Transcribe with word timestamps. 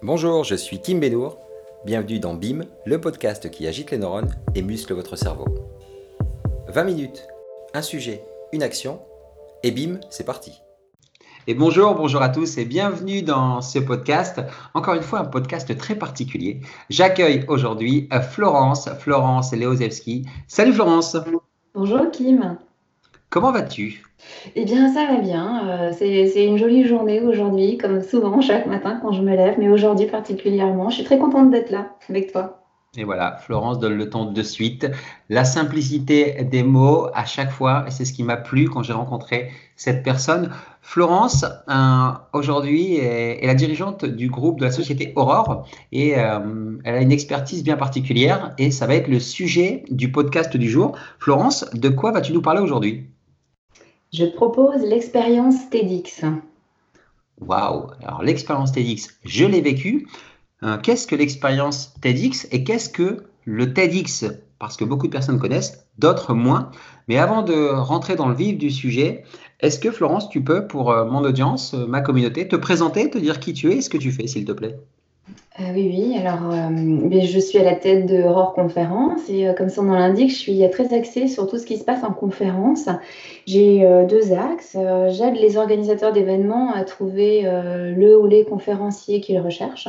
Bonjour, 0.00 0.44
je 0.44 0.54
suis 0.54 0.80
Kim 0.80 1.00
Benour. 1.00 1.38
Bienvenue 1.84 2.20
dans 2.20 2.34
BIM, 2.34 2.64
le 2.86 3.00
podcast 3.00 3.50
qui 3.50 3.66
agite 3.66 3.90
les 3.90 3.98
neurones 3.98 4.32
et 4.54 4.62
muscle 4.62 4.94
votre 4.94 5.16
cerveau. 5.16 5.46
20 6.68 6.84
minutes, 6.84 7.26
un 7.74 7.82
sujet, 7.82 8.22
une 8.52 8.62
action, 8.62 9.00
et 9.64 9.72
BIM, 9.72 9.98
c'est 10.08 10.24
parti. 10.24 10.62
Et 11.48 11.54
bonjour, 11.54 11.96
bonjour 11.96 12.22
à 12.22 12.28
tous 12.28 12.58
et 12.58 12.64
bienvenue 12.64 13.22
dans 13.22 13.60
ce 13.60 13.80
podcast. 13.80 14.40
Encore 14.72 14.94
une 14.94 15.02
fois, 15.02 15.18
un 15.18 15.24
podcast 15.24 15.76
très 15.76 15.96
particulier. 15.96 16.60
J'accueille 16.90 17.44
aujourd'hui 17.48 18.08
Florence, 18.30 18.88
Florence 19.00 19.52
Leozewski. 19.52 20.26
Salut 20.46 20.74
Florence. 20.74 21.16
Bonjour 21.74 22.08
Kim. 22.12 22.56
Comment 23.30 23.52
vas-tu? 23.52 24.02
Eh 24.56 24.64
bien, 24.64 24.92
ça 24.92 25.06
va 25.06 25.20
bien. 25.20 25.68
Euh, 25.68 25.92
c'est 25.92 26.44
une 26.44 26.56
jolie 26.56 26.86
journée 26.86 27.20
aujourd'hui, 27.20 27.76
comme 27.76 28.02
souvent 28.02 28.40
chaque 28.40 28.66
matin 28.66 28.98
quand 29.02 29.12
je 29.12 29.20
me 29.20 29.36
lève, 29.36 29.56
mais 29.58 29.68
aujourd'hui 29.68 30.06
particulièrement. 30.06 30.88
Je 30.88 30.96
suis 30.96 31.04
très 31.04 31.18
contente 31.18 31.50
d'être 31.50 31.70
là 31.70 31.96
avec 32.08 32.32
toi. 32.32 32.58
Et 32.96 33.04
voilà, 33.04 33.36
Florence 33.36 33.78
donne 33.78 33.98
le 33.98 34.08
temps 34.08 34.24
de 34.24 34.42
suite. 34.42 34.90
La 35.28 35.44
simplicité 35.44 36.42
des 36.42 36.62
mots 36.62 37.08
à 37.14 37.26
chaque 37.26 37.50
fois, 37.50 37.84
et 37.86 37.90
c'est 37.90 38.06
ce 38.06 38.14
qui 38.14 38.22
m'a 38.22 38.38
plu 38.38 38.68
quand 38.70 38.82
j'ai 38.82 38.94
rencontré 38.94 39.50
cette 39.76 40.02
personne. 40.02 40.50
Florence, 40.80 41.44
euh, 41.68 42.10
aujourd'hui, 42.32 42.96
est, 42.96 43.46
la 43.46 43.54
dirigeante 43.54 44.06
du 44.06 44.30
groupe 44.30 44.58
de 44.58 44.64
la 44.64 44.70
société 44.70 45.12
Aurore 45.16 45.68
et 45.92 46.18
euh, 46.18 46.78
elle 46.84 46.94
a 46.94 47.00
une 47.02 47.12
expertise 47.12 47.62
bien 47.62 47.76
particulière 47.76 48.54
et 48.56 48.70
ça 48.70 48.86
va 48.86 48.94
être 48.94 49.08
le 49.08 49.20
sujet 49.20 49.84
du 49.90 50.10
podcast 50.10 50.56
du 50.56 50.70
jour. 50.70 50.96
Florence, 51.18 51.66
de 51.74 51.90
quoi 51.90 52.10
vas-tu 52.10 52.32
nous 52.32 52.42
parler 52.42 52.62
aujourd'hui? 52.62 53.06
Je 54.12 54.24
propose 54.24 54.82
l'expérience 54.82 55.68
TEDx. 55.70 56.24
Waouh 57.40 57.90
Alors 58.02 58.22
l'expérience 58.22 58.72
TEDx, 58.72 59.18
je 59.24 59.44
l'ai 59.44 59.60
vécue. 59.60 60.08
Euh, 60.62 60.76
qu'est-ce 60.78 61.06
que 61.06 61.14
l'expérience 61.14 61.94
TEDx 62.00 62.48
et 62.50 62.64
qu'est-ce 62.64 62.88
que 62.88 63.24
le 63.44 63.72
TEDx? 63.72 64.26
Parce 64.58 64.76
que 64.76 64.84
beaucoup 64.84 65.06
de 65.06 65.12
personnes 65.12 65.38
connaissent, 65.38 65.86
d'autres 65.98 66.34
moins. 66.34 66.72
Mais 67.06 67.18
avant 67.18 67.42
de 67.42 67.68
rentrer 67.68 68.16
dans 68.16 68.28
le 68.28 68.34
vif 68.34 68.58
du 68.58 68.70
sujet, 68.70 69.24
est-ce 69.60 69.78
que 69.78 69.92
Florence, 69.92 70.28
tu 70.28 70.42
peux, 70.42 70.66
pour 70.66 70.90
euh, 70.90 71.04
mon 71.04 71.22
audience, 71.24 71.74
euh, 71.74 71.86
ma 71.86 72.00
communauté, 72.00 72.48
te 72.48 72.56
présenter, 72.56 73.08
te 73.08 73.18
dire 73.18 73.38
qui 73.38 73.52
tu 73.52 73.70
es 73.70 73.76
et 73.76 73.82
ce 73.82 73.90
que 73.90 73.98
tu 73.98 74.10
fais, 74.10 74.26
s'il 74.26 74.44
te 74.44 74.52
plaît? 74.52 74.78
Euh, 75.60 75.72
oui, 75.74 75.88
oui. 75.92 76.16
Alors, 76.18 76.52
euh, 76.52 77.20
je 77.20 77.38
suis 77.40 77.58
à 77.58 77.64
la 77.64 77.74
tête 77.74 78.06
de 78.06 78.22
Aurore 78.22 78.54
Conférence 78.54 79.28
et 79.28 79.48
euh, 79.48 79.54
comme 79.54 79.70
son 79.70 79.82
nom 79.82 79.94
l'indique, 79.94 80.30
je 80.30 80.36
suis 80.36 80.70
très 80.70 80.94
axée 80.94 81.26
sur 81.26 81.48
tout 81.48 81.58
ce 81.58 81.66
qui 81.66 81.78
se 81.78 81.84
passe 81.84 82.04
en 82.04 82.12
conférence. 82.12 82.88
J'ai 83.46 83.84
deux 84.08 84.32
axes. 84.32 84.76
J'aide 85.08 85.34
les 85.34 85.56
organisateurs 85.56 86.12
d'événements 86.12 86.72
à 86.72 86.84
trouver 86.84 87.42
le 87.42 88.16
ou 88.18 88.26
les 88.26 88.44
conférenciers 88.44 89.20
qu'ils 89.20 89.40
recherchent, 89.40 89.88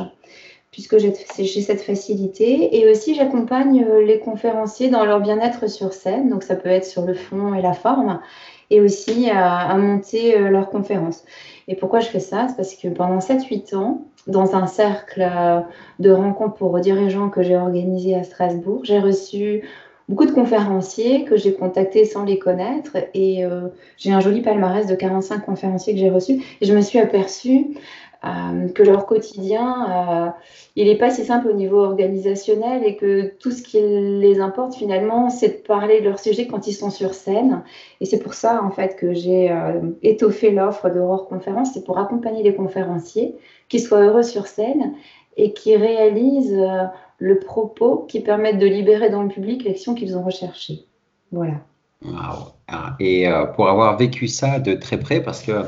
puisque 0.72 0.98
j'ai 0.98 1.12
cette 1.12 1.82
facilité. 1.82 2.78
Et 2.78 2.90
aussi, 2.90 3.14
j'accompagne 3.14 3.86
les 4.04 4.18
conférenciers 4.18 4.88
dans 4.88 5.04
leur 5.04 5.20
bien-être 5.20 5.68
sur 5.68 5.92
scène. 5.92 6.30
Donc, 6.30 6.42
ça 6.42 6.56
peut 6.56 6.70
être 6.70 6.86
sur 6.86 7.04
le 7.04 7.14
fond 7.14 7.54
et 7.54 7.62
la 7.62 7.74
forme, 7.74 8.20
et 8.70 8.80
aussi 8.80 9.28
à, 9.30 9.76
monter 9.76 10.38
leur 10.38 10.70
conférence. 10.70 11.22
Et 11.68 11.76
pourquoi 11.76 12.00
je 12.00 12.08
fais 12.08 12.20
ça? 12.20 12.48
C'est 12.48 12.56
parce 12.56 12.74
que 12.74 12.88
pendant 12.88 13.18
7-8 13.18 13.76
ans, 13.76 14.06
dans 14.26 14.54
un 14.54 14.66
cercle 14.66 15.22
euh, 15.22 15.60
de 15.98 16.10
rencontres 16.10 16.54
pour 16.54 16.78
dirigeants 16.80 17.28
que 17.28 17.42
j'ai 17.42 17.56
organisé 17.56 18.14
à 18.14 18.22
Strasbourg. 18.22 18.80
J'ai 18.84 18.98
reçu 18.98 19.62
beaucoup 20.08 20.26
de 20.26 20.32
conférenciers 20.32 21.24
que 21.24 21.36
j'ai 21.36 21.54
contactés 21.54 22.04
sans 22.04 22.24
les 22.24 22.38
connaître 22.38 22.96
et 23.14 23.44
euh, 23.44 23.68
j'ai 23.96 24.12
un 24.12 24.20
joli 24.20 24.42
palmarès 24.42 24.86
de 24.86 24.94
45 24.94 25.44
conférenciers 25.44 25.94
que 25.94 26.00
j'ai 26.00 26.10
reçus 26.10 26.42
et 26.60 26.66
je 26.66 26.74
me 26.74 26.80
suis 26.80 26.98
aperçue 26.98 27.68
euh, 28.24 28.68
que 28.68 28.82
leur 28.82 29.06
quotidien, 29.06 30.34
il 30.76 30.86
n'est 30.86 30.98
pas 30.98 31.10
si 31.10 31.24
simple 31.24 31.48
au 31.48 31.52
niveau 31.54 31.78
organisationnel 31.78 32.84
et 32.84 32.96
que 32.96 33.32
tout 33.38 33.50
ce 33.50 33.62
qui 33.62 33.80
les 33.80 34.40
importe 34.40 34.74
finalement, 34.74 35.30
c'est 35.30 35.48
de 35.48 35.66
parler 35.66 36.00
de 36.00 36.08
leur 36.08 36.18
sujet 36.18 36.46
quand 36.46 36.66
ils 36.66 36.74
sont 36.74 36.90
sur 36.90 37.14
scène. 37.14 37.62
Et 38.00 38.04
c'est 38.04 38.18
pour 38.18 38.34
ça 38.34 38.62
en 38.62 38.70
fait 38.70 38.96
que 38.96 39.14
j'ai 39.14 39.54
étoffé 40.02 40.50
l'offre 40.50 40.90
d'Aurore 40.90 41.28
Conférence, 41.28 41.70
c'est 41.72 41.84
pour 41.84 41.98
accompagner 41.98 42.42
les 42.42 42.54
conférenciers 42.54 43.36
qui 43.68 43.80
soient 43.80 44.02
heureux 44.02 44.22
sur 44.22 44.46
scène 44.46 44.94
et 45.36 45.52
qui 45.52 45.76
réalisent 45.76 46.52
euh, 46.58 46.84
le 47.18 47.38
propos 47.38 48.04
qui 48.08 48.20
permettent 48.20 48.58
de 48.58 48.66
libérer 48.66 49.08
dans 49.10 49.22
le 49.22 49.28
public 49.28 49.64
l'action 49.64 49.94
qu'ils 49.94 50.16
ont 50.16 50.22
recherchée. 50.22 50.84
Voilà. 51.32 51.54
Ah, 52.06 52.96
et 52.98 53.28
euh, 53.28 53.44
pour 53.46 53.68
avoir 53.68 53.96
vécu 53.96 54.28
ça 54.28 54.58
de 54.58 54.74
très 54.74 54.98
près, 54.98 55.22
parce 55.22 55.42
que 55.42 55.52
euh, 55.52 55.64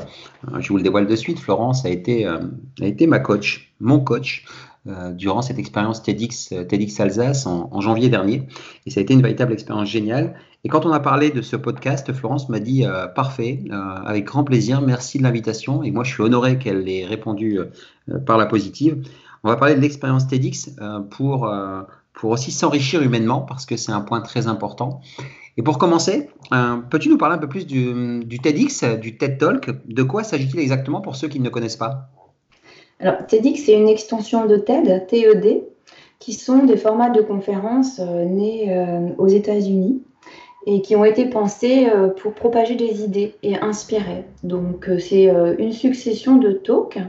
je 0.59 0.69
vous 0.69 0.77
le 0.77 0.83
dévoile 0.83 1.05
de 1.05 1.15
suite, 1.15 1.39
Florence 1.39 1.85
a 1.85 1.89
été, 1.89 2.25
a 2.25 2.39
été 2.81 3.07
ma 3.07 3.19
coach, 3.19 3.73
mon 3.79 3.99
coach, 3.99 4.45
durant 5.11 5.41
cette 5.41 5.59
expérience 5.59 6.03
TEDx, 6.03 6.49
TEDx 6.67 6.99
Alsace 6.99 7.45
en, 7.45 7.79
janvier 7.79 8.09
dernier. 8.09 8.49
Et 8.85 8.91
ça 8.91 8.99
a 8.99 9.03
été 9.03 9.13
une 9.13 9.21
véritable 9.21 9.53
expérience 9.53 9.87
géniale. 9.87 10.35
Et 10.65 10.69
quand 10.69 10.85
on 10.85 10.91
a 10.91 10.99
parlé 10.99 11.29
de 11.29 11.41
ce 11.41 11.55
podcast, 11.55 12.11
Florence 12.11 12.49
m'a 12.49 12.59
dit 12.59 12.85
parfait, 13.15 13.63
avec 14.05 14.25
grand 14.25 14.43
plaisir, 14.43 14.81
merci 14.81 15.19
de 15.19 15.23
l'invitation. 15.23 15.83
Et 15.83 15.91
moi, 15.91 16.03
je 16.03 16.11
suis 16.11 16.21
honoré 16.21 16.57
qu'elle 16.57 16.89
ait 16.89 17.05
répondu 17.05 17.61
euh, 18.09 18.19
par 18.19 18.37
la 18.37 18.45
positive. 18.45 19.01
On 19.43 19.49
va 19.49 19.55
parler 19.55 19.75
de 19.75 19.79
l'expérience 19.79 20.27
TEDx 20.27 20.71
euh, 20.81 20.99
pour, 20.99 21.45
euh, 21.45 21.81
pour 22.13 22.31
aussi 22.31 22.51
s'enrichir 22.51 23.01
humainement 23.01 23.41
parce 23.41 23.65
que 23.65 23.77
c'est 23.77 23.91
un 23.91 24.01
point 24.01 24.21
très 24.21 24.47
important. 24.47 25.01
Et 25.57 25.61
pour 25.61 25.77
commencer, 25.77 26.29
peux-tu 26.89 27.09
nous 27.09 27.17
parler 27.17 27.35
un 27.35 27.39
peu 27.39 27.49
plus 27.49 27.67
du, 27.67 28.39
TEDx, 28.41 28.83
du 28.99 29.17
TED 29.17 29.37
Talk? 29.37 29.69
De 29.87 30.03
quoi 30.03 30.23
s'agit-il 30.23 30.59
exactement 30.59 31.01
pour 31.01 31.15
ceux 31.15 31.27
qui 31.27 31.39
ne 31.39 31.49
connaissent 31.49 31.77
pas? 31.77 32.09
Alors, 32.99 33.25
TEDx, 33.27 33.63
c'est 33.65 33.73
une 33.73 33.89
extension 33.89 34.45
de 34.45 34.57
TED, 34.57 35.07
TED, 35.07 35.63
qui 36.19 36.33
sont 36.33 36.63
des 36.63 36.77
formats 36.77 37.09
de 37.09 37.21
conférences 37.21 37.99
nés 37.99 39.13
aux 39.17 39.27
États-Unis 39.27 40.01
et 40.65 40.81
qui 40.81 40.95
ont 40.95 41.03
été 41.03 41.25
pensés 41.25 41.87
pour 42.21 42.33
propager 42.33 42.75
des 42.75 43.03
idées 43.03 43.35
et 43.43 43.57
inspirer. 43.57 44.25
Donc, 44.43 44.89
c'est 44.99 45.25
une 45.59 45.73
succession 45.73 46.37
de 46.37 46.51
talks 46.51 46.99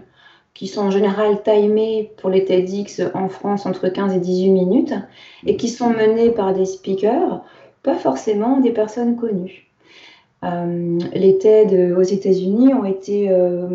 qui 0.53 0.67
sont 0.69 0.83
en 0.83 0.91
général 0.91 1.43
timés 1.43 2.13
pour 2.19 2.31
les 2.31 2.45
TEDx 2.45 3.03
en 3.15 3.29
France 3.29 3.67
entre 3.67 3.89
15 3.89 4.15
et 4.15 4.21
18 4.21 4.51
minutes 4.51 4.95
et 5.47 5.57
qui 5.57 5.69
sont 5.69 5.91
menés 5.91 6.31
par 6.31 6.53
des 6.53 6.65
speakers, 6.65 7.43
pas 7.85 7.95
forcément 7.95 8.59
des 8.59 8.73
personnes 8.73 9.15
connues. 9.17 9.71
Euh, 10.43 10.99
les 11.15 11.39
TED 11.39 11.95
aux 11.97 12.03
États-Unis 12.03 12.75
ont 12.75 12.85
été 12.85 13.31
euh, 13.31 13.69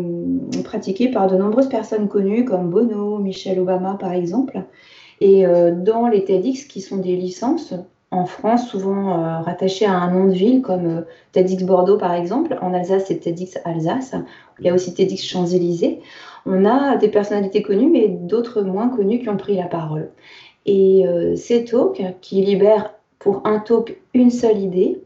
pratiqués 0.62 1.08
par 1.08 1.26
de 1.26 1.36
nombreuses 1.36 1.68
personnes 1.68 2.08
connues 2.08 2.44
comme 2.44 2.68
Bono, 2.70 3.18
Michelle 3.18 3.58
Obama 3.58 3.96
par 3.98 4.12
exemple. 4.12 4.62
Et 5.22 5.46
euh, 5.46 5.72
dans 5.74 6.06
les 6.06 6.24
TEDx 6.24 6.64
qui 6.64 6.82
sont 6.82 6.98
des 6.98 7.16
licences, 7.16 7.74
en 8.12 8.26
France, 8.26 8.68
souvent 8.68 9.40
rattachées 9.42 9.86
à 9.86 9.92
un 9.92 10.10
nom 10.12 10.26
de 10.26 10.32
ville 10.32 10.62
comme 10.62 11.04
TEDx 11.30 11.62
Bordeaux 11.62 11.96
par 11.96 12.12
exemple. 12.12 12.58
En 12.60 12.74
Alsace, 12.74 13.04
c'est 13.06 13.20
TEDx 13.20 13.58
Alsace. 13.64 14.14
Il 14.58 14.66
y 14.66 14.68
a 14.68 14.74
aussi 14.74 14.92
TEDx 14.92 15.22
Champs-Élysées 15.24 16.00
on 16.46 16.64
a 16.64 16.96
des 16.96 17.08
personnalités 17.08 17.62
connues, 17.62 17.90
mais 17.90 18.08
d'autres 18.08 18.62
moins 18.62 18.88
connues 18.88 19.20
qui 19.20 19.28
ont 19.28 19.36
pris 19.36 19.56
la 19.56 19.66
parole. 19.66 20.10
Et 20.66 21.06
euh, 21.06 21.36
ces 21.36 21.64
talks, 21.64 22.02
qui 22.20 22.42
libèrent 22.42 22.94
pour 23.20 23.46
un 23.46 23.60
talk 23.60 23.96
une 24.12 24.30
seule 24.30 24.58
idée, 24.58 25.00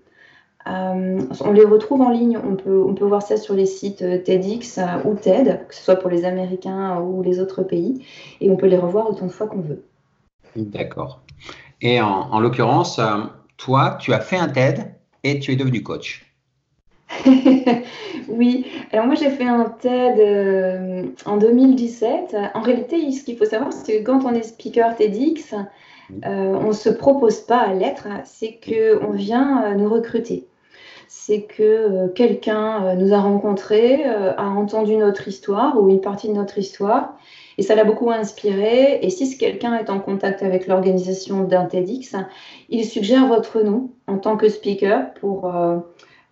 euh, 0.66 1.20
on 1.42 1.52
les 1.52 1.64
retrouve 1.64 2.00
en 2.00 2.08
ligne. 2.08 2.38
On 2.42 2.56
peut, 2.56 2.82
on 2.82 2.94
peut 2.94 3.04
voir 3.04 3.20
ça 3.20 3.36
sur 3.36 3.54
les 3.54 3.66
sites 3.66 4.00
euh, 4.00 4.16
TEDx 4.16 4.80
ou 5.04 5.14
TED, 5.14 5.66
que 5.69 5.75
ce 5.75 5.82
soit 5.82 5.97
pour 5.97 6.08
les 6.08 6.24
Américains 6.24 6.98
ou 7.00 7.22
les 7.22 7.38
autres 7.41 7.62
pays, 7.62 8.06
et 8.41 8.50
on 8.50 8.56
peut 8.56 8.66
les 8.66 8.78
revoir 8.78 9.10
autant 9.10 9.26
de 9.26 9.32
fois 9.32 9.47
qu'on 9.47 9.60
veut. 9.60 9.84
D'accord. 10.56 11.20
Et 11.82 12.00
en, 12.00 12.06
en 12.06 12.41
l'occurrence, 12.41 12.98
toi, 13.58 13.98
tu 14.00 14.14
as 14.14 14.20
fait 14.20 14.38
un 14.38 14.48
TED 14.48 14.94
et 15.22 15.38
tu 15.38 15.53
es 15.53 15.56
devenu 15.56 15.82
coach. 15.82 16.24
oui, 18.28 18.66
alors 18.92 19.06
moi 19.06 19.14
j'ai 19.14 19.30
fait 19.30 19.47
un 19.47 19.64
TED 19.64 20.19
euh, 20.19 21.03
en 21.26 21.36
2017. 21.36 22.36
En 22.54 22.60
réalité, 22.60 23.10
ce 23.12 23.24
qu'il 23.24 23.36
faut 23.36 23.44
savoir, 23.44 23.72
c'est 23.72 24.00
que 24.00 24.04
quand 24.04 24.24
on 24.24 24.33
est 24.33 24.42
speaker 24.42 24.97
TEDx, 24.97 25.54
euh, 26.25 26.59
on 26.61 26.69
ne 26.69 26.72
se 26.72 26.89
propose 26.89 27.41
pas 27.41 27.59
à 27.59 27.75
l'être, 27.75 28.09
c'est 28.25 28.59
qu'on 28.65 29.11
vient 29.11 29.65
euh, 29.65 29.75
nous 29.75 29.89
recruter. 29.89 30.47
C'est 31.07 31.43
que 31.43 32.09
quelqu'un 32.09 32.95
nous 32.97 33.13
a 33.13 33.21
rencontrés, 33.21 34.05
a 34.05 34.49
entendu 34.49 34.97
notre 34.97 35.28
histoire 35.28 35.81
ou 35.81 35.89
une 35.89 36.01
partie 36.01 36.28
de 36.28 36.33
notre 36.33 36.59
histoire, 36.59 37.16
et 37.57 37.63
ça 37.63 37.77
l'a 37.77 37.84
beaucoup 37.84 38.11
inspiré. 38.11 38.99
Et 39.01 39.11
si 39.11 39.39
quelqu'un 39.39 39.77
est 39.77 39.91
en 39.91 40.01
contact 40.01 40.43
avec 40.43 40.66
l'organisation 40.66 41.45
d'un 41.45 41.66
TEDx, 41.66 42.16
il 42.69 42.84
suggère 42.84 43.28
votre 43.28 43.63
nom 43.63 43.91
en 44.09 44.19
tant 44.19 44.37
que 44.37 44.49
speaker 44.49 45.15
pour 45.15 45.49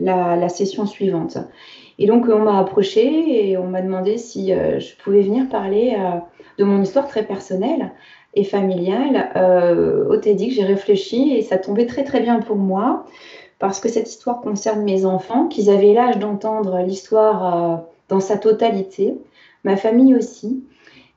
la, 0.01 0.49
session 0.49 0.87
suivante. 0.87 1.39
Et 1.99 2.07
donc, 2.07 2.27
on 2.29 2.41
m'a 2.41 2.59
approché 2.59 3.51
et 3.51 3.57
on 3.57 3.67
m'a 3.67 3.83
demandé 3.83 4.19
si 4.19 4.53
euh, 4.53 4.81
je 4.81 4.97
pouvais 4.97 5.23
venir 5.23 5.49
parler 5.49 5.95
euh, 5.99 6.19
de 6.59 6.65
mon 6.65 6.83
histoire 6.83 7.07
très 7.07 7.25
personnelle 7.25 7.93
et 8.35 8.45
familiale 8.45 9.31
euh, 9.37 10.09
au 10.09 10.17
TEDx. 10.17 10.55
J'ai 10.55 10.65
réfléchi 10.65 11.35
et 11.37 11.43
ça 11.43 11.59
tombait 11.59 11.87
très 11.87 12.05
très 12.05 12.21
bien 12.21 12.41
pour 12.41 12.57
moi 12.57 13.05
parce 13.59 13.79
que 13.79 13.89
cette 13.89 14.09
histoire 14.09 14.41
concerne 14.41 14.83
mes 14.83 15.05
enfants, 15.05 15.47
qu'ils 15.47 15.71
avaient 15.71 15.93
l'âge 15.93 16.19
d'entendre 16.19 16.83
l'histoire 16.85 17.85
dans 18.09 18.21
sa 18.21 18.37
totalité, 18.37 19.15
ma 19.65 19.77
famille 19.77 20.15
aussi. 20.15 20.63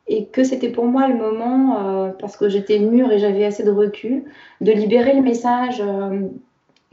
et 0.08 0.26
que 0.28 0.44
c'était 0.44 0.70
pour 0.70 0.86
moi 0.86 1.08
le 1.08 1.16
moment, 1.16 1.78
euh, 1.80 2.12
parce 2.20 2.38
que 2.38 2.48
j'étais 2.48 2.78
mûre 2.78 3.12
et 3.12 3.18
j'avais 3.18 3.44
assez 3.44 3.64
de 3.64 3.72
recul, 3.72 4.24
de 4.62 4.72
libérer 4.72 5.14
le 5.14 5.24
message 5.24 5.82
euh, 5.82 6.22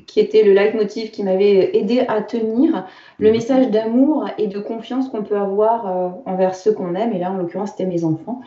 qui 0.07 0.19
était 0.19 0.43
le 0.43 0.55
leitmotiv 0.55 1.11
qui 1.11 1.23
m'avait 1.23 1.77
aidé 1.77 2.05
à 2.09 2.23
tenir, 2.23 2.87
le 3.19 3.29
mhm. 3.29 3.35
message 3.35 3.71
d'amour 3.71 4.29
et 4.39 4.47
de 4.47 4.59
confiance 4.59 5.11
qu'on 5.11 5.23
peut 5.23 5.37
avoir 5.37 5.87
euh, 5.87 6.09
envers 6.25 6.55
ceux 6.55 6.73
qu'on 6.73 6.95
aime, 6.95 7.13
et 7.13 7.19
là 7.19 7.31
en 7.31 7.37
l'occurrence 7.37 7.73
c'était 7.73 7.87
mes 7.87 8.03
enfants. 8.05 8.41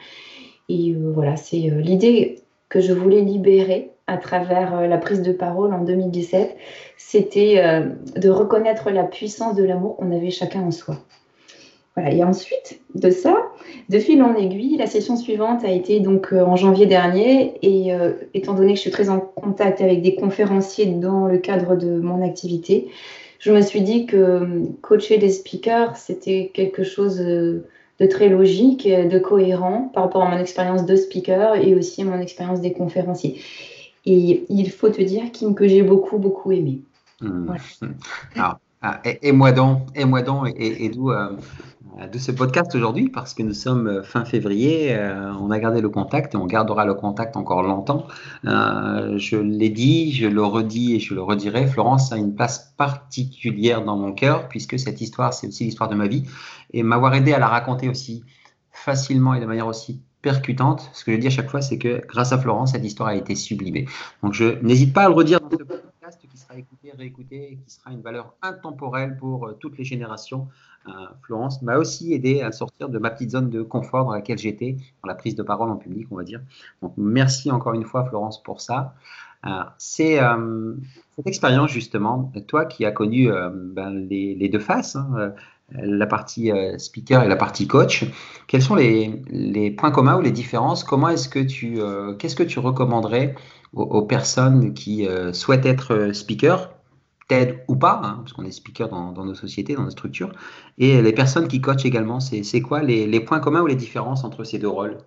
Et 0.69 0.95
voilà, 1.13 1.35
c'est 1.35 1.57
l'idée 1.57 2.41
que 2.69 2.79
je 2.79 2.94
voulais 2.94 3.21
libérer 3.21 3.91
à 4.07 4.17
travers 4.17 4.88
la 4.88 4.97
prise 4.97 5.21
de 5.21 5.31
parole 5.31 5.73
en 5.73 5.83
2017, 5.83 6.56
c'était 6.97 7.83
de 8.15 8.29
reconnaître 8.29 8.91
la 8.91 9.03
puissance 9.03 9.56
de 9.56 9.63
l'amour 9.63 9.97
qu'on 9.97 10.12
avait 10.12 10.31
chacun 10.31 10.62
en 10.62 10.71
soi. 10.71 10.97
Et 12.12 12.23
ensuite 12.23 12.81
de 12.94 13.09
ça, 13.09 13.38
de 13.89 14.00
fil 14.00 14.21
en 14.21 14.35
aiguille, 14.35 14.75
la 14.75 14.85
session 14.85 15.15
suivante 15.15 15.63
a 15.63 15.71
été 15.71 16.01
donc 16.01 16.33
euh, 16.33 16.44
en 16.44 16.57
janvier 16.57 16.88
dernier. 16.88 17.53
Et 17.62 17.94
euh, 17.94 18.13
étant 18.33 18.53
donné 18.53 18.73
que 18.73 18.75
je 18.75 18.81
suis 18.81 18.91
très 18.91 19.09
en 19.09 19.19
contact 19.19 19.79
avec 19.79 20.01
des 20.01 20.15
conférenciers 20.15 20.88
dans 20.88 21.25
le 21.25 21.38
cadre 21.38 21.77
de 21.77 22.00
mon 22.00 22.21
activité, 22.21 22.89
je 23.39 23.51
me 23.53 23.62
suis 23.62 23.81
dit 23.81 24.07
que 24.07 24.17
euh, 24.17 24.63
coacher 24.81 25.17
des 25.17 25.29
speakers, 25.29 25.95
c'était 25.95 26.51
quelque 26.53 26.83
chose 26.83 27.23
de 28.00 28.06
très 28.06 28.30
logique, 28.30 28.88
de 28.88 29.19
cohérent 29.19 29.89
par 29.94 30.03
rapport 30.03 30.24
à 30.24 30.30
mon 30.30 30.38
expérience 30.38 30.86
de 30.86 30.95
speaker 30.95 31.56
et 31.56 31.75
aussi 31.75 32.01
à 32.01 32.06
mon 32.06 32.19
expérience 32.19 32.62
des 32.62 32.74
conférenciers. 32.74 33.42
Et 34.06 34.45
il 34.50 34.69
faut 34.69 34.89
te 34.89 35.01
dire, 35.01 35.31
Kim, 35.31 35.56
que 35.56 35.68
j'ai 35.68 35.81
beaucoup, 35.81 36.18
beaucoup 36.18 36.51
aimé. 36.51 36.81
Mmh. 37.21 37.56
Alors, 38.36 38.59
ah, 38.87 39.01
et, 39.03 39.31
moi 39.31 39.51
donc, 39.51 39.87
et 39.95 40.05
moi 40.05 40.21
donc, 40.21 40.53
et, 40.57 40.89
d'où 40.89 41.09
euh, 41.09 41.35
de 42.11 42.19
ce 42.19 42.31
podcast 42.31 42.75
aujourd'hui? 42.75 43.09
Parce 43.09 43.33
que 43.33 43.41
nous 43.41 43.55
sommes 43.55 43.87
euh, 43.87 44.03
fin 44.03 44.25
février, 44.25 44.93
euh, 44.93 45.33
on 45.41 45.49
a 45.49 45.57
gardé 45.57 45.81
le 45.81 45.89
contact 45.89 46.35
et 46.35 46.37
on 46.37 46.45
gardera 46.45 46.85
le 46.85 46.93
contact 46.93 47.35
encore 47.35 47.63
longtemps. 47.63 48.05
je 48.43 49.37
l'ai 49.37 49.69
dit, 49.69 50.11
je 50.11 50.27
le 50.27 50.43
redis 50.43 50.93
et 50.93 50.99
je 50.99 51.15
le 51.15 51.23
redirai, 51.23 51.65
Florence 51.65 52.11
a 52.11 52.17
une 52.17 52.35
place 52.35 52.75
particulière 52.77 53.83
dans 53.83 53.97
mon 53.97 54.13
cœur 54.13 54.49
puisque 54.49 54.77
cette 54.77 55.01
histoire, 55.01 55.33
c'est 55.33 55.47
aussi 55.47 55.63
l'histoire 55.63 55.89
de 55.89 55.95
ma 55.95 56.05
vie 56.05 56.25
et 56.71 56.83
m'avoir 56.83 57.15
aidé 57.15 57.33
à 57.33 57.39
la 57.39 57.47
raconter 57.47 57.89
aussi 57.89 58.23
facilement 58.71 59.33
et 59.33 59.39
de 59.39 59.47
manière 59.47 59.65
aussi 59.65 59.99
percutante. 60.21 60.91
Ce 60.93 61.03
que 61.03 61.11
je 61.11 61.17
dis 61.17 61.27
à 61.27 61.31
chaque 61.31 61.49
fois, 61.49 61.63
c'est 61.63 61.79
que 61.79 62.05
grâce 62.05 62.33
à 62.33 62.38
Florence, 62.38 62.73
cette 62.73 62.85
histoire 62.85 63.09
a 63.09 63.15
été 63.15 63.33
sublimée. 63.33 63.88
Donc 64.21 64.33
je 64.33 64.61
n'hésite 64.61 64.93
pas 64.93 65.05
à 65.05 65.09
le 65.09 65.15
redire 65.15 65.39
dans 65.39 65.49
ce 65.49 65.63
réécouté 66.97 67.51
et 67.51 67.57
qui 67.57 67.69
sera 67.69 67.91
une 67.91 68.01
valeur 68.01 68.33
intemporelle 68.41 69.17
pour 69.17 69.53
toutes 69.59 69.77
les 69.77 69.85
générations 69.85 70.47
Florence 71.23 71.61
m'a 71.61 71.77
aussi 71.77 72.13
aidé 72.13 72.41
à 72.41 72.51
sortir 72.51 72.89
de 72.89 72.99
ma 72.99 73.09
petite 73.09 73.31
zone 73.31 73.49
de 73.49 73.63
confort 73.63 74.05
dans 74.05 74.11
laquelle 74.11 74.37
j'étais, 74.37 74.77
dans 75.01 75.07
la 75.07 75.15
prise 75.15 75.35
de 75.35 75.41
parole 75.41 75.71
en 75.71 75.77
public, 75.77 76.07
on 76.11 76.15
va 76.15 76.23
dire. 76.23 76.41
Donc, 76.83 76.93
merci 76.97 77.49
encore 77.51 77.73
une 77.73 77.85
fois, 77.85 78.05
Florence, 78.05 78.43
pour 78.43 78.61
ça. 78.61 78.93
Euh, 79.45 79.63
c'est 79.77 80.19
euh, 80.21 80.73
cette 81.15 81.27
expérience, 81.27 81.71
justement, 81.71 82.31
toi 82.47 82.65
qui 82.65 82.85
as 82.85 82.91
connu 82.91 83.31
euh, 83.31 83.49
ben, 83.53 83.91
les, 83.91 84.49
deux 84.49 84.59
faces, 84.59 84.95
hein, 84.95 85.33
la 85.71 86.07
partie 86.07 86.51
speaker 86.77 87.23
et 87.23 87.27
la 87.27 87.35
partie 87.35 87.67
coach, 87.67 88.05
quels 88.47 88.61
sont 88.61 88.75
les, 88.75 89.71
points 89.77 89.91
communs 89.91 90.17
ou 90.17 90.21
les 90.21 90.31
différences? 90.31 90.83
Comment 90.83 91.09
est-ce 91.09 91.29
que 91.29 91.39
tu, 91.39 91.79
qu'est-ce 92.19 92.35
que 92.35 92.43
tu 92.43 92.59
recommanderais 92.59 93.35
aux, 93.73 94.03
personnes 94.03 94.73
qui 94.73 95.07
souhaitent 95.33 95.65
être 95.65 96.12
speaker 96.13 96.75
t'aide 97.27 97.59
ou 97.67 97.75
pas, 97.75 98.01
hein, 98.03 98.17
parce 98.19 98.33
qu'on 98.33 98.45
est 98.45 98.51
speaker 98.51 98.89
dans, 98.89 99.25
nos 99.25 99.35
sociétés, 99.35 99.75
dans 99.75 99.83
nos 99.83 99.89
structures, 99.89 100.31
et 100.77 101.01
les 101.01 101.13
personnes 101.13 101.47
qui 101.47 101.62
coachent 101.62 101.85
également, 101.85 102.19
c'est 102.19 102.62
quoi 102.62 102.81
les, 102.83 103.19
points 103.19 103.39
communs 103.39 103.62
ou 103.62 103.67
les 103.67 103.75
différences 103.75 104.23
entre 104.23 104.44
ces 104.44 104.59
deux 104.59 104.67
rôles? 104.67 104.97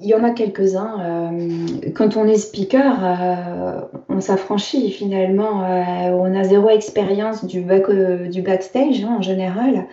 Il 0.00 0.06
y 0.06 0.14
en 0.14 0.22
a 0.22 0.30
quelques-uns. 0.30 1.00
Euh, 1.00 1.90
quand 1.92 2.16
on 2.16 2.28
est 2.28 2.36
speaker, 2.36 2.98
euh, 3.02 3.80
on 4.08 4.20
s'affranchit 4.20 4.92
finalement. 4.92 5.64
Euh, 5.64 6.10
on 6.10 6.38
a 6.38 6.44
zéro 6.44 6.70
expérience 6.70 7.44
du, 7.44 7.62
back, 7.62 7.90
du 8.30 8.42
backstage 8.42 9.02
hein, 9.02 9.16
en 9.18 9.22
général. 9.22 9.86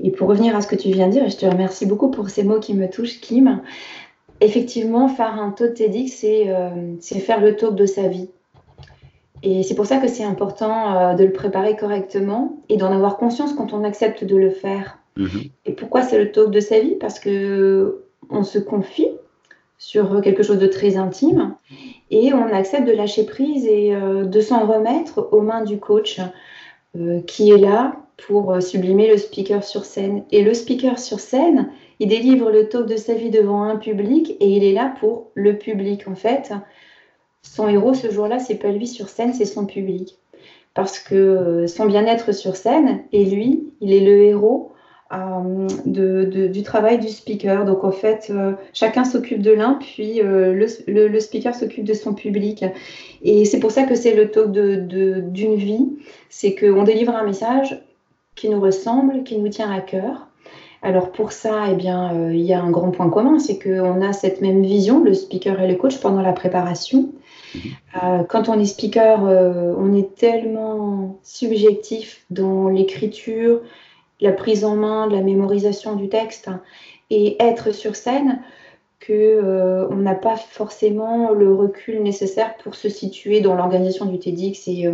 Et 0.00 0.10
pour 0.10 0.28
revenir 0.28 0.54
à 0.54 0.60
ce 0.60 0.66
que 0.66 0.76
tu 0.76 0.90
viens 0.90 1.06
de 1.06 1.12
dire, 1.12 1.28
je 1.30 1.36
te 1.38 1.46
remercie 1.46 1.86
beaucoup 1.86 2.10
pour 2.10 2.28
ces 2.28 2.44
mots 2.44 2.60
qui 2.60 2.74
me 2.74 2.90
touchent, 2.90 3.22
Kim. 3.22 3.62
Effectivement, 4.40 5.08
faire 5.08 5.34
un 5.40 5.50
taux 5.50 5.66
de 5.66 5.72
TEDx, 5.72 6.24
c'est 7.00 7.18
faire 7.18 7.40
le 7.40 7.56
talk 7.56 7.74
de 7.74 7.86
sa 7.86 8.08
vie. 8.08 8.28
Et 9.42 9.62
c'est 9.62 9.74
pour 9.74 9.86
ça 9.86 9.98
que 9.98 10.08
c'est 10.08 10.24
important 10.24 10.96
euh, 10.96 11.14
de 11.14 11.24
le 11.24 11.32
préparer 11.32 11.76
correctement 11.76 12.58
et 12.68 12.76
d'en 12.76 12.92
avoir 12.92 13.16
conscience 13.16 13.52
quand 13.52 13.72
on 13.72 13.84
accepte 13.84 14.24
de 14.24 14.36
le 14.36 14.50
faire. 14.50 14.98
Mhm. 15.16 15.42
Et 15.66 15.72
pourquoi 15.72 16.02
c'est 16.02 16.18
le 16.18 16.32
talk 16.32 16.50
de 16.50 16.60
sa 16.60 16.80
vie? 16.80 16.96
Parce 16.96 17.20
que 17.20 18.04
on 18.30 18.42
se 18.42 18.58
confie 18.58 19.08
sur 19.78 20.20
quelque 20.20 20.42
chose 20.42 20.58
de 20.58 20.66
très 20.66 20.96
intime 20.96 21.54
et 22.10 22.32
on 22.32 22.52
accepte 22.52 22.86
de 22.86 22.92
lâcher 22.92 23.24
prise 23.24 23.64
et 23.64 23.94
euh, 23.94 24.24
de 24.24 24.40
s'en 24.40 24.66
remettre 24.66 25.28
aux 25.30 25.40
mains 25.40 25.62
du 25.62 25.78
coach 25.78 26.20
euh, 26.96 27.20
qui 27.22 27.50
est 27.50 27.58
là 27.58 27.96
pour 28.26 28.60
sublimer 28.60 29.08
le 29.08 29.16
speaker 29.16 29.62
sur 29.62 29.84
scène. 29.84 30.24
Et 30.32 30.42
le 30.42 30.52
speaker 30.52 30.98
sur 30.98 31.20
scène, 31.20 31.70
il 32.00 32.08
délivre 32.08 32.50
le 32.50 32.68
talk 32.68 32.86
de 32.86 32.96
sa 32.96 33.14
vie 33.14 33.30
devant 33.30 33.62
un 33.62 33.76
public 33.76 34.36
et 34.40 34.48
il 34.48 34.64
est 34.64 34.72
là 34.72 34.94
pour 35.00 35.30
le 35.34 35.58
public 35.58 36.08
en 36.08 36.14
fait 36.14 36.52
son 37.42 37.68
héros 37.68 37.94
ce 37.94 38.10
jour-là, 38.10 38.38
c'est 38.38 38.56
pas 38.56 38.70
lui 38.70 38.86
sur 38.86 39.08
scène, 39.08 39.32
c'est 39.32 39.44
son 39.44 39.66
public. 39.66 40.18
Parce 40.74 40.98
que 40.98 41.14
euh, 41.14 41.66
son 41.66 41.86
bien-être 41.86 42.32
sur 42.32 42.56
scène, 42.56 43.00
et 43.12 43.24
lui, 43.24 43.64
il 43.80 43.92
est 43.92 44.00
le 44.00 44.22
héros 44.22 44.72
euh, 45.12 45.66
du 45.86 46.62
travail 46.62 46.98
du 46.98 47.08
speaker. 47.08 47.64
Donc 47.64 47.84
en 47.84 47.90
fait, 47.90 48.28
euh, 48.30 48.52
chacun 48.72 49.04
s'occupe 49.04 49.42
de 49.42 49.50
l'un, 49.50 49.74
puis 49.74 50.20
le, 50.22 51.20
speaker 51.20 51.54
s'occupe 51.54 51.84
de 51.84 51.94
son 51.94 52.14
public. 52.14 52.64
Et 53.22 53.44
c'est 53.44 53.60
pour 53.60 53.70
ça 53.70 53.84
que 53.84 53.94
c'est 53.94 54.14
le 54.14 54.30
talk 54.30 54.52
d'une 54.52 55.56
vie, 55.56 55.88
c'est 56.28 56.54
qu'on 56.54 56.84
délivre 56.84 57.14
un 57.14 57.24
message 57.24 57.82
qui 58.36 58.48
nous 58.48 58.60
ressemble, 58.60 59.24
qui 59.24 59.38
nous 59.38 59.48
tient 59.48 59.70
à 59.72 59.80
cœur. 59.80 60.27
Alors 60.82 61.10
pour 61.10 61.32
ça, 61.32 61.66
eh 61.70 61.74
bien, 61.74 62.30
il 62.30 62.40
y 62.40 62.52
a 62.52 62.62
un 62.62 62.70
grand 62.70 62.90
point 62.90 63.10
commun, 63.10 63.38
c'est 63.38 63.58
qu'on 63.58 64.00
a 64.00 64.12
cette 64.12 64.40
même 64.40 64.62
vision, 64.62 65.02
le 65.02 65.12
speaker 65.12 65.60
et 65.60 65.68
le 65.68 65.74
coach, 65.74 65.98
pendant 66.00 66.22
la 66.22 66.32
préparation. 66.32 67.10
Euh, 68.02 68.24
quand 68.24 68.48
on 68.48 68.58
est 68.58 68.66
speaker, 68.66 69.26
euh, 69.26 69.74
on 69.76 69.94
est 69.94 70.14
tellement 70.14 71.18
subjectif 71.22 72.24
dans 72.30 72.68
l'écriture, 72.68 73.62
la 74.20 74.32
prise 74.32 74.64
en 74.64 74.76
main, 74.76 75.08
la 75.08 75.20
mémorisation 75.20 75.94
du 75.94 76.08
texte 76.08 76.50
et 77.10 77.36
être 77.42 77.72
sur 77.72 77.96
scène 77.96 78.42
que 79.00 79.12
euh, 79.12 79.88
on 79.90 79.96
n'a 79.96 80.14
pas 80.14 80.36
forcément 80.36 81.30
le 81.32 81.54
recul 81.54 82.02
nécessaire 82.02 82.56
pour 82.56 82.74
se 82.74 82.88
situer 82.88 83.40
dans 83.40 83.54
l'organisation 83.54 84.06
du 84.06 84.18
TEDx 84.18 84.66
et, 84.66 84.90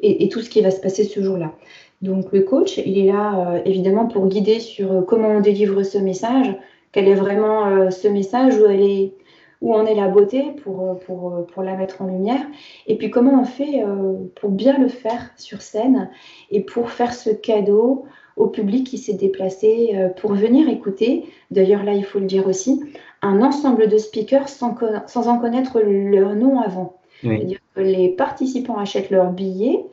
et, 0.00 0.28
tout 0.28 0.40
ce 0.40 0.48
qui 0.48 0.60
va 0.60 0.70
se 0.70 0.80
passer 0.80 1.04
ce 1.04 1.20
jour-là. 1.20 1.52
Donc 2.02 2.32
le 2.32 2.42
coach, 2.42 2.78
il 2.78 2.98
est 2.98 3.12
là 3.12 3.60
évidemment 3.64 4.06
pour 4.06 4.28
guider 4.28 4.60
sur 4.60 5.04
comment 5.06 5.28
on 5.28 5.40
délivre 5.40 5.82
ce 5.82 5.98
message, 5.98 6.54
quel 6.92 7.08
est 7.08 7.14
vraiment 7.14 7.90
ce 7.90 8.06
message, 8.06 8.56
où 8.58 8.66
elle 8.66 8.82
est 8.82 9.12
où 9.60 9.74
en 9.74 9.86
est 9.86 9.94
la 9.94 10.08
beauté 10.08 10.44
pour, 10.62 10.82
euh, 10.82 10.94
pour, 10.94 11.32
euh, 11.32 11.42
pour 11.42 11.62
la 11.62 11.76
mettre 11.76 12.02
en 12.02 12.06
lumière, 12.06 12.40
et 12.86 12.96
puis 12.96 13.10
comment 13.10 13.40
on 13.40 13.44
fait 13.44 13.82
euh, 13.82 14.14
pour 14.36 14.50
bien 14.50 14.78
le 14.78 14.88
faire 14.88 15.30
sur 15.36 15.62
scène 15.62 16.10
et 16.50 16.60
pour 16.60 16.90
faire 16.90 17.12
ce 17.12 17.30
cadeau 17.30 18.04
au 18.36 18.46
public 18.46 18.86
qui 18.86 18.98
s'est 18.98 19.14
déplacé 19.14 19.96
pour 20.20 20.32
venir 20.32 20.68
écouter. 20.68 21.24
D'ailleurs, 21.50 21.82
là, 21.82 21.94
il 21.94 22.04
faut 22.04 22.20
le 22.20 22.26
dire 22.26 22.46
aussi, 22.46 22.80
un 23.20 23.42
ensemble 23.42 23.88
de 23.88 23.98
speakers 23.98 24.48
sans, 24.48 24.76
sans 25.08 25.26
en 25.26 25.40
connaître 25.40 25.80
leur 25.80 26.36
nom 26.36 26.60
avant. 26.60 26.98
C'est-à-dire 27.20 27.58
que 27.74 27.80
les 27.80 28.10
participants 28.10 28.76
achètent 28.76 29.10
leur 29.10 29.32
billet, 29.32 29.84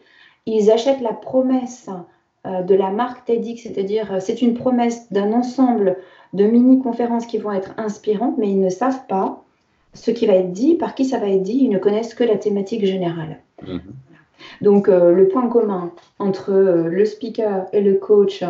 ils 0.45 0.71
achètent 0.71 1.01
la 1.01 1.13
promesse 1.13 1.89
de 2.45 2.75
la 2.75 2.91
marque 2.91 3.25
TEDx, 3.25 3.63
c'est-à-dire 3.63 4.21
c'est 4.21 4.41
une 4.41 4.53
promesse 4.53 5.11
d'un 5.11 5.33
ensemble 5.33 5.97
de 6.33 6.45
mini-conférences 6.45 7.25
qui 7.25 7.39
vont 7.39 7.51
être 7.51 7.73
inspirantes, 7.77 8.37
mais 8.37 8.49
ils 8.49 8.61
ne 8.61 8.69
savent 8.69 9.07
pas 9.07 9.43
ce 9.95 10.11
qui 10.11 10.27
va 10.27 10.33
être 10.33 10.51
dit, 10.51 10.75
par 10.75 10.93
qui 10.93 11.05
ça 11.05 11.17
va 11.17 11.29
être 11.29 11.41
dit, 11.41 11.57
ils 11.61 11.69
ne 11.69 11.79
connaissent 11.79 12.13
que 12.13 12.23
la 12.23 12.37
thématique 12.37 12.85
générale. 12.85 13.39
Mhm. 13.65 13.81
Donc 14.61 14.89
euh, 14.89 15.11
le 15.11 15.27
point 15.27 15.47
commun 15.47 15.91
entre 16.19 16.51
euh, 16.51 16.87
le 16.89 17.05
speaker 17.05 17.65
et 17.73 17.81
le 17.81 17.95
coach, 17.95 18.43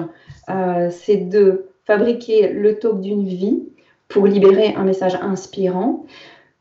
euh, 0.50 0.90
c'est 0.92 1.30
de 1.30 1.68
fabriquer 1.86 2.50
le 2.52 2.78
talk 2.80 3.00
d'une 3.00 3.26
vie 3.26 3.64
pour 4.08 4.26
libérer 4.26 4.74
un 4.76 4.84
message 4.84 5.16
inspirant. 5.22 6.06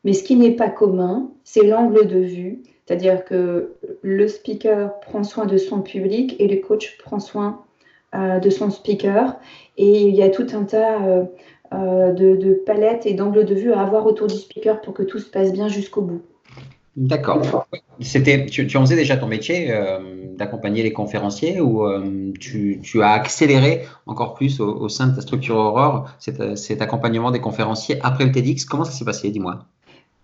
Mais 0.04 0.12
ce 0.12 0.22
qui 0.22 0.36
n'est 0.36 0.52
pas 0.52 0.68
commun, 0.68 1.30
c'est 1.44 1.66
l'angle 1.66 2.06
de 2.06 2.18
vue, 2.18 2.62
c'est-à-dire 2.86 3.24
que 3.24 3.74
le 4.02 4.28
speaker 4.28 5.00
prend 5.00 5.24
soin 5.24 5.46
de 5.46 5.56
son 5.56 5.80
public 5.80 6.36
et 6.38 6.48
le 6.48 6.60
coach 6.60 6.98
prend 6.98 7.18
soin 7.18 7.64
de 8.14 8.48
son 8.48 8.70
speaker. 8.70 9.34
Et 9.76 10.02
il 10.02 10.14
y 10.14 10.22
a 10.22 10.28
tout 10.28 10.46
un 10.52 10.62
tas 10.62 11.26
euh, 11.74 12.12
de, 12.12 12.62
palettes 12.66 13.06
et 13.06 13.14
d'angles 13.14 13.44
de 13.44 13.54
vue 13.54 13.72
à 13.72 13.80
avoir 13.80 14.06
autour 14.06 14.26
du 14.26 14.34
speaker 14.34 14.80
pour 14.80 14.94
que 14.94 15.02
tout 15.02 15.18
se 15.18 15.28
passe 15.28 15.52
bien 15.52 15.68
jusqu'au 15.68 16.02
bout. 16.02 16.22
D'accord. 16.96 17.66
C'était, 18.00 18.46
tu, 18.46 18.76
en 18.76 18.82
faisais 18.82 18.96
déjà 18.96 19.16
ton 19.16 19.26
métier 19.26 19.72
euh, 19.72 19.98
d'accompagner 20.36 20.82
les 20.82 20.92
conférenciers 20.92 21.60
ou 21.60 21.84
euh, 21.84 22.32
tu, 22.38 22.80
as 23.02 23.10
accéléré 23.10 23.82
encore 24.06 24.34
plus 24.34 24.60
au, 24.60 24.88
sein 24.88 25.08
de 25.08 25.16
ta 25.16 25.20
structure 25.20 25.56
Aurore 25.56 26.08
cet, 26.18 26.56
cet, 26.56 26.80
accompagnement 26.80 27.32
des 27.32 27.40
conférenciers 27.40 27.98
après 28.02 28.24
le 28.24 28.30
TEDx? 28.30 28.64
Comment 28.64 28.84
ça 28.84 28.92
s'est 28.92 29.04
passé 29.04 29.30
Dis-moi? 29.30 29.64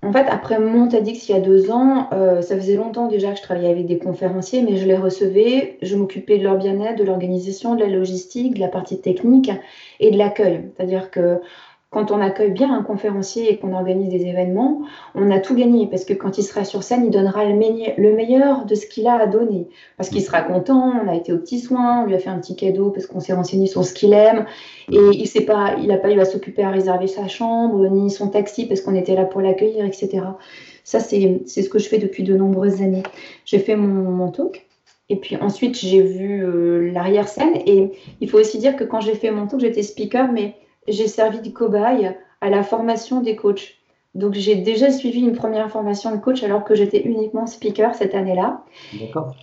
En 0.03 0.13
fait, 0.13 0.27
après 0.31 0.59
mon 0.59 0.89
TEDx 0.89 1.29
il 1.29 1.33
y 1.33 1.35
a 1.35 1.41
deux 1.41 1.71
ans, 1.71 2.09
euh, 2.13 2.41
ça 2.41 2.57
faisait 2.57 2.77
longtemps 2.77 3.07
déjà 3.07 3.33
que 3.33 3.37
je 3.37 3.43
travaillais 3.43 3.69
avec 3.69 3.87
des 3.87 3.99
conférenciers, 3.99 4.63
mais 4.63 4.79
je 4.79 4.87
les 4.87 4.97
recevais, 4.97 5.77
je 5.83 5.95
m'occupais 5.95 6.39
de 6.39 6.43
leur 6.43 6.57
bien-être, 6.57 6.99
de 6.99 7.05
l'organisation, 7.05 7.75
de 7.75 7.81
la 7.81 7.89
logistique, 7.89 8.55
de 8.55 8.61
la 8.61 8.69
partie 8.69 8.99
technique 9.03 9.51
et 10.01 10.11
de 10.11 10.17
l'accueil. 10.17 10.71
C'est-à-dire 10.75 11.11
que 11.11 11.41
quand 11.91 12.13
on 12.13 12.21
accueille 12.21 12.53
bien 12.53 12.73
un 12.73 12.85
conférencier 12.85 13.53
et 13.53 13.57
qu'on 13.59 13.73
organise 13.75 14.11
des 14.11 14.25
événements, 14.25 14.83
on 15.17 15.29
a 15.33 15.41
tout 15.41 15.57
gagné 15.57 15.89
parce 15.89 16.05
que 16.05 16.15
quand 16.15 16.39
il 16.39 16.45
sera 16.45 16.65
sur 16.65 16.85
scène, 16.85 17.05
il 17.05 17.11
donnera 17.11 17.45
le, 17.45 17.55
meilleur 18.15 18.65
de 18.65 18.77
ce 18.77 18.87
qu'il 18.87 19.09
a 19.09 19.15
à 19.15 19.27
donner. 19.27 19.67
Parce 19.97 20.09
qu'il 20.09 20.23
sera 20.23 20.43
content, 20.43 20.93
on 21.05 21.09
a 21.09 21.17
été 21.17 21.33
aux 21.33 21.39
petits 21.39 21.59
soins, 21.59 22.03
on 22.03 22.07
lui 22.07 22.15
a 22.15 22.21
fait 22.21 22.31
un 22.31 22.39
petit 22.39 22.55
cadeau 22.55 22.91
parce 22.91 23.07
qu'on 23.07 23.19
s'est 23.19 23.33
renseigné 23.33 23.67
sur 23.67 23.85
ce 23.85 23.93
qu'il 23.93 24.13
aime 24.13 24.47
et 24.93 24.99
il 24.99 25.29
n'a 25.35 25.47
pas, 25.47 25.75
il 25.81 26.01
pas 26.01 26.11
eu 26.13 26.21
à 26.21 26.25
s'occuper 26.25 26.63
à 26.63 26.71
réserver 26.71 27.09
sa 27.09 27.27
chambre 27.27 27.89
ni 27.89 28.09
son 28.09 28.29
taxi 28.29 28.67
parce 28.67 28.83
qu'on 28.83 28.95
était 28.95 29.17
là 29.17 29.25
pour 29.25 29.41
l'accueillir, 29.41 29.85
etc. 29.85 30.23
Ça, 30.85 31.01
c'est 31.01 31.43
ce 31.45 31.69
que 31.69 31.81
je 31.81 31.89
fais 31.89 31.99
depuis 31.99 32.23
de 32.23 32.37
nombreuses 32.37 32.83
années. 32.83 33.03
J'ai 33.45 33.59
fait 33.59 33.75
mon, 33.75 34.11
mon 34.13 34.31
talk. 34.31 34.65
Et 35.09 35.17
puis 35.17 35.35
ensuite, 35.37 35.77
j'ai 35.77 36.03
vu 36.03 36.45
euh, 36.45 36.93
l'arrière-scène. 36.93 37.57
Et 37.67 37.91
il 38.21 38.31
faut 38.31 38.39
aussi 38.39 38.59
dire 38.59 38.77
que 38.77 38.85
quand 38.85 39.01
j'ai 39.01 39.15
fait 39.15 39.33
mon 39.33 39.49
talk, 39.49 39.61
j'étais 39.61 39.83
speaker, 39.83 40.31
mais 40.31 40.55
j'ai 40.89 41.09
servi 41.09 41.41
de 41.41 41.49
cobaye 41.49 42.17
à 42.41 42.51
la 42.51 42.63
formation 42.63 43.21
des 43.21 43.37
coachs. 43.37 43.81
Donc 44.17 44.35
j'ai 44.35 44.57
déjà 44.57 44.91
suivi 44.91 45.21
une 45.21 45.37
première 45.37 45.71
formation 45.71 46.11
de 46.11 46.17
coach 46.17 46.43
alors 46.43 46.65
que 46.65 46.75
j'étais 46.75 47.01
uniquement 47.01 47.47
speaker 47.47 47.95
cette 47.95 48.13
année-là. 48.13 48.65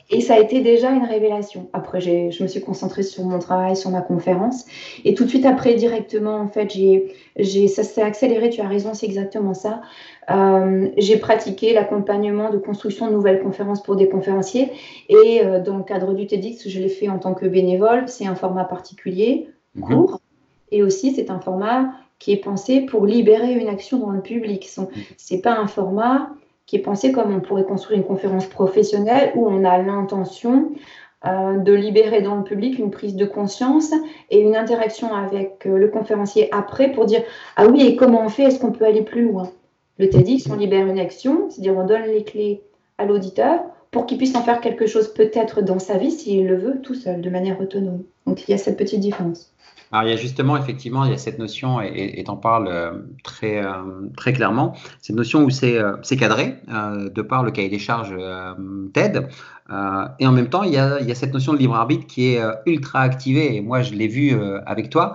Et 0.10 0.20
ça 0.20 0.34
a 0.34 0.39
été 0.39 0.60
déjà 0.60 0.91
une 0.91 1.06
révélation. 1.06 1.70
Après, 1.72 2.01
je 2.01 2.44
me 2.44 2.48
suis 2.50 2.60
concentrée 2.60 3.03
sur 3.03 3.24
mon 3.24 3.39
travail, 3.39 3.77
sur 3.77 3.91
ma 3.91 4.01
conférence. 4.01 4.65
Et 5.06 5.13
tout 5.13 5.24
de 5.24 5.29
suite 5.29 5.46
après, 5.46 5.75
directement, 5.75 6.36
en 6.36 6.50
fait, 6.50 6.74
j'ai, 7.38 7.67
ça 7.70 7.84
s'est 7.84 8.01
accéléré, 8.01 8.50
tu 8.50 8.60
as 8.60 8.67
raison, 8.67 8.94
c'est 8.94 9.06
exactement 9.06 9.53
ça. 9.53 9.82
Euh, 10.29 10.89
j'ai 10.98 11.15
pratiqué 11.15 11.72
l'accompagnement 11.72 12.50
de 12.50 12.58
construction 12.58 13.08
de 13.08 13.13
nouvelles 13.13 13.41
conférences 13.41 13.82
pour 13.82 13.96
des 13.96 14.10
conférenciers. 14.10 14.70
Et 15.08 15.46
euh, 15.46 15.62
dans 15.62 15.77
le 15.77 15.84
cadre 15.84 16.13
du 16.13 16.27
TEDx, 16.27 16.67
je 16.67 16.79
l'ai 16.82 16.89
fait 16.89 17.08
en 17.08 17.20
tant 17.20 17.34
que 17.34 17.46
bénévole. 17.46 18.10
C'est 18.10 18.25
un 18.25 18.36
format 18.36 18.65
particulier, 18.65 19.48
mhm. 19.75 19.86
court. 19.86 20.20
Et 20.72 20.84
aussi, 20.84 21.14
c'est 21.14 21.30
un 21.30 21.40
format 21.40 21.92
qui 22.20 22.32
est 22.32 22.38
pensé 22.38 22.82
pour 22.82 23.06
libérer 23.06 23.54
une 23.54 23.68
action 23.68 24.00
dans 24.00 24.10
le 24.10 24.22
public. 24.22 24.68
Ce 24.68 24.82
n'est 25.34 25.42
pas 25.42 25.58
un 25.58 25.68
format 25.68 26.30
qui 26.66 26.76
est 26.76 26.82
pensé 26.82 27.12
comme 27.12 27.34
on 27.34 27.40
pourrait 27.40 27.64
construire 27.64 28.00
une 28.00 28.06
conférence 28.06 28.48
professionnelle 28.48 29.32
où 29.36 29.48
on 29.48 29.64
a 29.64 29.78
l'intention 29.78 30.72
euh, 31.26 31.58
de 31.58 31.74
libérer 31.74 32.22
dans 32.22 32.36
le 32.36 32.44
public 32.44 32.78
une 32.78 32.92
prise 32.92 33.16
de 33.16 33.26
conscience 33.26 33.92
et 34.30 34.40
une 34.40 34.56
interaction 34.56 35.16
avec 35.16 35.66
euh, 35.66 35.78
le 35.78 35.88
conférencier 35.88 36.54
après 36.54 36.92
pour 36.92 37.06
dire 37.06 37.24
Ah 37.56 37.68
oui, 37.68 37.82
et 37.82 37.96
comment 37.96 38.24
on 38.24 38.30
fait? 38.30 38.44
Est-ce 38.44 38.60
qu'on 38.60 38.72
peut 38.72 38.86
aller 38.86 39.02
plus 39.02 39.24
loin? 39.24 39.50
Le 39.98 40.10
TEDx, 40.10 40.48
on 40.52 40.56
libère 40.56 40.86
une 40.86 41.00
action, 41.00 41.50
c'est-à-dire 41.50 41.76
on 41.76 41.86
donne 41.86 42.04
les 42.04 42.24
clés 42.24 42.62
à 43.00 43.06
l'auditeur 43.06 43.62
pour 43.90 44.06
qu'il 44.06 44.18
puisse 44.18 44.36
en 44.36 44.42
faire 44.42 44.62
quelque 44.62 44.86
chose 44.86 45.12
peut-être 45.14 45.62
dans 45.62 45.80
sa 45.80 45.98
vie 45.98 46.12
s'il 46.12 46.46
le 46.46 46.58
veut 46.58 46.82
tout 46.82 46.94
seul, 46.94 47.22
de 47.22 47.30
manière 47.30 47.60
autonome. 47.60 48.04
Donc 48.28 48.48
il 48.48 48.52
y 48.52 48.54
a 48.54 48.58
cette 48.58 48.78
petite 48.78 49.00
différence. 49.00 49.54
Alors, 49.91 50.06
il 50.06 50.12
y 50.12 50.13
a 50.13 50.17
justement, 50.17 50.58
effectivement, 50.58 51.06
il 51.06 51.12
y 51.12 51.13
a 51.13 51.17
cette 51.17 51.39
notion, 51.39 51.79
et 51.82 52.22
tu 52.24 52.29
en 52.29 52.36
parles 52.36 52.67
euh, 52.67 52.91
très, 53.24 53.63
euh, 53.63 54.10
très 54.17 54.34
clairement, 54.34 54.75
cette 55.01 55.15
notion 55.15 55.44
où 55.44 55.50
c'est 55.50 55.77
euh, 55.77 55.96
cadré, 56.20 56.56
de 56.67 57.22
par 57.22 57.44
le 57.44 57.51
cahier 57.51 57.70
des 57.70 57.79
charges 57.79 58.15
TED. 58.94 59.29
et 60.20 60.27
en 60.27 60.32
même 60.32 60.50
temps, 60.50 60.63
il 60.63 60.74
y, 60.74 60.77
a, 60.77 61.00
il 61.00 61.08
y, 61.08 61.12
a, 61.12 61.15
cette 61.15 61.34
notion 61.34 61.53
de 61.53 61.58
libre 61.58 61.75
arbitre 61.75 62.08
qui 62.08 62.34
est 62.34 62.41
ultra 62.65 63.01
activée, 63.01 63.56
et 63.56 63.62
moi, 63.62 63.82
je 63.82 63.94
l'ai 63.94 64.08
vu 64.08 64.36
avec 64.65 64.89
toi. 64.89 65.13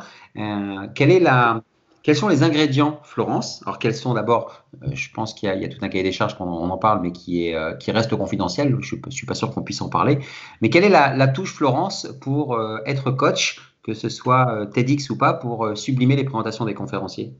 quelle 0.95 1.11
est 1.11 1.21
la, 1.21 1.63
quels 2.03 2.17
sont 2.17 2.29
les 2.29 2.43
ingrédients, 2.43 3.01
Florence? 3.05 3.63
Alors, 3.65 3.79
quels 3.79 3.95
sont 3.95 4.15
d'abord, 4.15 4.65
je 4.93 5.09
pense 5.13 5.35
qu'il 5.35 5.53
y, 5.53 5.61
y, 5.61 5.65
a 5.65 5.69
tout 5.69 5.79
un 5.83 5.89
cahier 5.89 6.05
des 6.05 6.13
charges 6.13 6.37
qu'on 6.37 6.47
en 6.47 6.79
parle, 6.79 7.01
mais 7.03 7.13
qui, 7.13 7.49
est, 7.49 7.79
qui 7.79 7.91
reste 7.91 8.15
confidentiel. 8.17 8.77
Je 8.81 8.97
ne 8.97 9.11
suis 9.11 9.27
pas 9.27 9.35
sûr 9.35 9.51
qu'on 9.51 9.63
puisse 9.63 9.83
en 9.83 9.89
parler. 9.89 10.19
Mais 10.61 10.71
quelle 10.71 10.85
est 10.85 10.89
la, 10.89 11.15
la 11.15 11.29
touche, 11.29 11.53
Florence, 11.55 12.09
pour 12.21 12.59
être 12.87 13.11
coach? 13.11 13.72
Que 13.83 13.95
ce 13.95 14.09
soit 14.09 14.49
euh, 14.51 14.67
TEDx 14.67 15.11
ou 15.11 15.19
pas, 15.19 15.35
pour 15.35 15.65
euh, 15.65 15.75
sublimer 15.75 16.17
les 16.17 16.25
présentations 16.25 16.65
des 16.65 16.75
conférenciers 16.75 17.33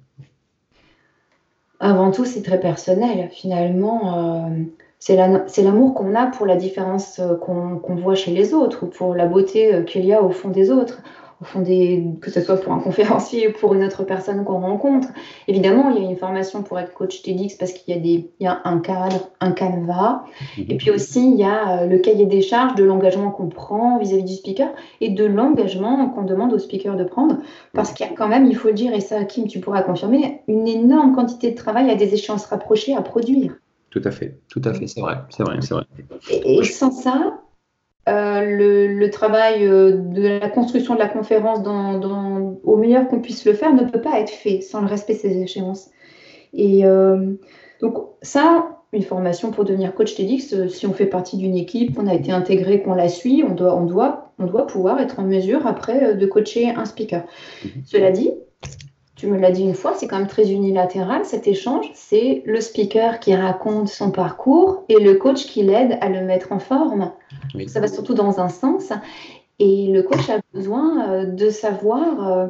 Avant 1.81 2.11
tout, 2.11 2.25
c'est 2.25 2.43
très 2.43 2.61
personnel. 2.61 3.29
Finalement, 3.31 4.49
euh, 4.49 4.65
c'est 4.99 5.17
l'amour 5.17 5.95
qu'on 5.95 6.15
a 6.15 6.27
pour 6.27 6.47
la 6.47 6.57
différence 6.57 7.21
qu'on 7.41 7.97
voit 7.97 8.15
chez 8.15 8.33
les 8.33 8.55
autres, 8.55 8.85
ou 8.85 8.87
pour 8.87 9.15
la 9.15 9.27
beauté 9.27 9.85
qu'il 9.87 10.05
y 10.05 10.13
a 10.13 10.23
au 10.23 10.31
fond 10.31 10.49
des 10.49 10.71
autres 10.71 11.03
des, 11.57 12.05
que 12.21 12.31
ce 12.31 12.41
soit 12.41 12.61
pour 12.61 12.73
un 12.73 12.79
conférencier 12.79 13.49
ou 13.49 13.53
pour 13.53 13.75
une 13.75 13.85
autre 13.85 14.05
personne 14.05 14.45
qu'on 14.45 14.61
rencontre. 14.61 15.09
Évidemment, 15.49 15.91
il 15.91 16.03
y 16.03 16.07
a 16.07 16.11
une 16.11 16.17
formation 16.17 16.63
pour 16.63 16.79
être 16.79 16.93
coach 16.95 17.23
TEDx 17.23 17.57
parce 17.57 17.73
qu'il 17.73 17.95
y 17.95 17.99
a, 17.99 18.01
des, 18.01 18.31
il 18.41 18.45
y 18.45 18.47
a 18.47 18.61
un 18.65 18.79
cadre, 18.79 19.31
un 19.41 19.53
canevas. 19.53 20.23
Mhm. 20.59 20.65
Et 20.69 20.77
puis 20.77 20.91
aussi, 20.91 21.31
il 21.31 21.37
y 21.37 21.45
a 21.45 21.83
euh, 21.83 21.87
le 21.87 21.99
cahier 21.99 22.27
des 22.27 22.43
charges 22.43 22.75
de 22.75 22.85
l'engagement 22.85 23.31
qu'on 23.31 23.49
prend 23.49 23.99
vis-à-vis 23.99 24.25
du 24.25 24.35
speaker 24.35 24.69
et 25.01 25.11
de 25.11 25.25
l'engagement 25.25 26.09
qu'on 26.11 26.23
demande 26.23 26.53
au 26.53 26.59
speaker 26.59 26.97
de 26.97 27.05
prendre. 27.05 27.37
Parce 27.73 27.93
qu'il 27.93 28.07
y 28.07 28.09
a 28.09 28.13
quand 28.13 28.29
même, 28.29 28.47
il 28.47 28.57
faut 28.57 28.69
le 28.69 28.75
dire, 28.75 28.93
et 28.95 29.01
ça, 29.01 29.25
Kim, 29.25 29.47
tu 29.47 29.61
pourras 29.61 29.83
confirmer, 29.83 30.43
une 30.49 30.69
énorme 30.69 31.15
quantité 31.15 31.51
de 31.51 31.57
travail 31.57 31.91
à 31.91 31.95
des 31.95 32.15
échéances 32.15 32.47
rapprochées 32.47 32.95
à 32.95 33.03
produire. 33.03 33.55
Tout 33.91 34.03
à 34.05 34.11
fait, 34.11 34.39
tout 34.49 34.63
à 34.65 34.73
fait, 34.73 34.87
c'est 34.87 35.03
vrai, 35.03 35.19
c'est 35.29 35.43
vrai, 35.43 35.59
c'est 35.61 35.75
vrai. 35.75 35.85
et 36.31 36.65
sans 36.65 36.91
ça, 36.91 37.42
euh, 38.09 38.89
le, 38.89 39.11
travail 39.11 39.65
euh, 39.65 39.93
de 39.93 40.27
la 40.41 40.49
construction 40.49 40.95
de 40.95 40.99
la 40.99 41.09
conférence 41.09 41.63
dans, 41.63 42.59
au 42.65 42.77
meilleur 42.77 43.07
qu'on 43.07 43.21
puisse 43.21 43.45
le 43.45 43.53
faire 43.53 43.73
ne 43.73 43.85
peut 43.85 44.01
pas 44.01 44.19
être 44.19 44.31
fait 44.31 44.61
sans 44.61 44.81
le 44.81 44.89
respect 44.89 45.15
de 45.15 45.19
ces 45.21 45.41
échéances. 45.41 45.91
Et 46.53 46.85
euh, 46.85 47.35
donc 47.81 47.97
ça, 48.21 48.81
une 48.93 49.03
formation 49.05 49.53
pour 49.53 49.65
devenir 49.65 49.95
coach 49.95 50.17
TEDx, 50.17 50.69
si 50.69 50.87
on 50.87 50.93
fait 50.93 51.07
partie 51.07 51.37
d'une 51.37 51.57
équipe, 51.57 51.97
on 51.97 52.09
a 52.09 52.15
été 52.15 52.33
intégré, 52.33 52.83
qu'on 52.83 52.95
la 52.95 53.09
suit, 53.09 53.45
on 53.49 53.55
doit, 53.55 53.77
on, 53.77 53.85
doit, 53.85 54.33
on 54.41 54.47
doit 54.47 54.67
pouvoir 54.67 55.01
être 55.01 55.21
en 55.21 55.23
mesure 55.23 55.67
après 55.69 56.17
de 56.17 56.27
coacher 56.27 56.71
un 56.71 56.85
speaker. 56.85 57.23
Mhm. 57.65 57.71
Cela 57.87 58.11
dit, 58.11 58.33
tu 59.23 59.29
me 59.29 59.39
l'as 59.39 59.53
dit 59.53 59.63
une 59.63 59.75
fois, 59.75 59.95
c'est 59.95 60.09
quand 60.09 60.19
même 60.19 60.27
très 60.27 60.51
unilatéral 60.51 61.25
cet 61.25 61.47
échange. 61.47 61.89
C'est 61.95 62.43
le 62.45 62.61
speaker 62.61 63.21
qui 63.21 63.33
raconte 63.37 63.87
son 63.87 64.11
parcours 64.11 64.83
et 64.89 64.99
le 64.99 65.15
coach 65.15 65.47
qui 65.47 65.63
l'aide 65.63 65.97
à 66.01 66.09
le 66.09 66.23
mettre 66.23 66.51
en 66.51 66.59
forme. 66.59 67.13
Ça 67.69 67.79
va 67.79 67.87
surtout 67.87 68.15
dans 68.15 68.41
un 68.41 68.49
sens. 68.49 68.93
Et 69.61 69.87
le 69.93 70.03
coach 70.03 70.29
a 70.29 70.41
besoin 70.53 71.09
euh, 71.09 71.25
de 71.25 71.51
savoir 71.51 72.29
euh, 72.29 72.47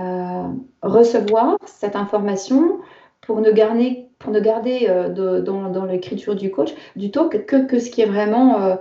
euh, 0.00 0.48
recevoir 0.82 1.56
cette 1.64 1.96
information 1.96 2.80
pour 3.22 3.40
ne 3.40 3.50
garder, 3.50 4.08
pour 4.18 4.32
ne 4.32 4.40
garder 4.40 4.88
dans, 5.16 5.84
l'écriture 5.86 6.36
du 6.36 6.50
coach, 6.50 6.74
du 6.94 7.10
talk, 7.10 7.46
que, 7.46 7.64
que 7.64 7.78
ce 7.78 7.88
qui 7.88 8.02
est 8.02 8.06
vraiment 8.06 8.76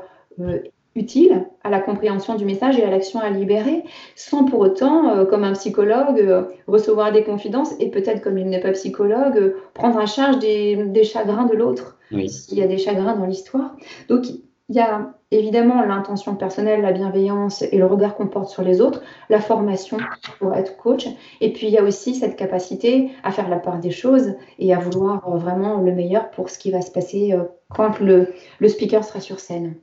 utile 0.95 1.47
à 1.63 1.69
la 1.69 1.79
compréhension 1.79 2.35
du 2.35 2.45
message 2.45 2.77
et 2.77 2.83
à 2.83 2.89
l'action 2.89 3.19
à 3.19 3.29
libérer, 3.29 3.83
sans 4.15 4.43
pour 4.43 4.59
autant, 4.59 5.09
euh, 5.09 5.25
comme 5.25 5.43
un 5.43 5.53
psychologue, 5.53 6.19
euh, 6.19 6.43
recevoir 6.67 7.11
des 7.11 7.23
confidences 7.23 7.73
et 7.79 7.89
peut-être, 7.89 8.21
comme 8.21 8.37
il 8.37 8.47
n'est 8.47 8.59
pas 8.59 8.71
psychologue, 8.71 9.37
euh, 9.37 9.55
prendre 9.73 9.97
en 9.97 10.05
charge 10.05 10.39
des, 10.39 11.03
chagrins 11.03 11.45
de 11.45 11.55
l'autre, 11.55 11.97
Il 12.11 12.29
s'il 12.29 12.57
y 12.57 12.63
a 12.63 12.67
des 12.67 12.77
chagrins 12.77 13.15
dans 13.15 13.25
l'histoire. 13.25 13.75
Donc, 14.09 14.25
il 14.27 14.75
y 14.75 14.79
a 14.79 15.13
évidemment 15.31 15.81
l'intention 15.83 16.35
personnelle, 16.35 16.81
la 16.81 16.91
bienveillance 16.91 17.61
et 17.61 17.77
le 17.77 17.85
regard 17.85 18.15
qu'on 18.15 18.27
porte 18.27 18.49
sur 18.49 18.63
les 18.63 18.81
autres, 18.81 19.01
la 19.29 19.39
formation 19.39 19.97
pour 20.39 20.53
être 20.53 20.77
coach, 20.77 21.07
et 21.39 21.53
puis 21.53 21.67
il 21.67 21.73
y 21.73 21.77
a 21.77 21.83
aussi 21.83 22.15
cette 22.15 22.35
capacité 22.35 23.11
à 23.23 23.31
faire 23.31 23.49
la 23.49 23.57
part 23.57 23.79
des 23.79 23.91
choses 23.91 24.33
et 24.59 24.73
à 24.73 24.79
vouloir 24.79 25.29
vraiment 25.37 25.77
le 25.77 25.93
meilleur 25.93 26.31
pour 26.31 26.49
ce 26.49 26.57
qui 26.57 26.71
va 26.71 26.81
se 26.81 26.91
passer 26.91 27.33
quand 27.69 27.99
le 27.99 28.27
speaker 28.67 29.03
sera 29.03 29.19
sur 29.19 29.39
scène. 29.39 29.75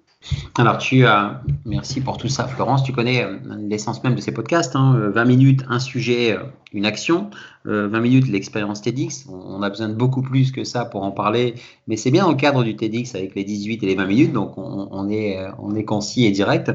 Alors, 0.56 0.78
tu 0.78 1.06
as, 1.06 1.42
merci 1.64 2.00
pour 2.00 2.18
tout 2.18 2.28
ça, 2.28 2.48
Florence. 2.48 2.82
Tu 2.82 2.92
connais 2.92 3.22
euh, 3.22 3.38
l'essence 3.56 4.02
même 4.02 4.16
de 4.16 4.20
ces 4.20 4.32
podcasts. 4.32 4.74
20 4.74 4.80
hein. 4.80 4.96
euh, 4.96 5.24
minutes, 5.24 5.62
un 5.68 5.78
sujet, 5.78 6.32
euh, 6.32 6.42
une 6.72 6.84
action. 6.84 7.30
20 7.64 8.00
minutes, 8.00 8.28
l'expérience 8.28 8.82
TEDx. 8.82 9.26
On 9.28 9.62
a 9.62 9.68
besoin 9.68 9.88
de 9.88 9.94
beaucoup 9.94 10.22
plus 10.22 10.50
que 10.52 10.64
ça 10.64 10.84
pour 10.84 11.02
en 11.04 11.12
parler. 11.12 11.54
Mais 11.86 11.96
c'est 11.96 12.10
bien 12.10 12.26
au 12.26 12.34
cadre 12.34 12.64
du 12.64 12.74
TEDx 12.76 13.14
avec 13.14 13.34
les 13.34 13.44
18 13.44 13.82
et 13.82 13.86
les 13.86 13.94
20 13.94 14.06
minutes. 14.06 14.32
Donc, 14.32 14.54
on, 14.56 15.08
est, 15.10 15.38
on 15.58 15.74
est 15.76 15.84
concis 15.84 16.24
et 16.24 16.30
direct. 16.30 16.72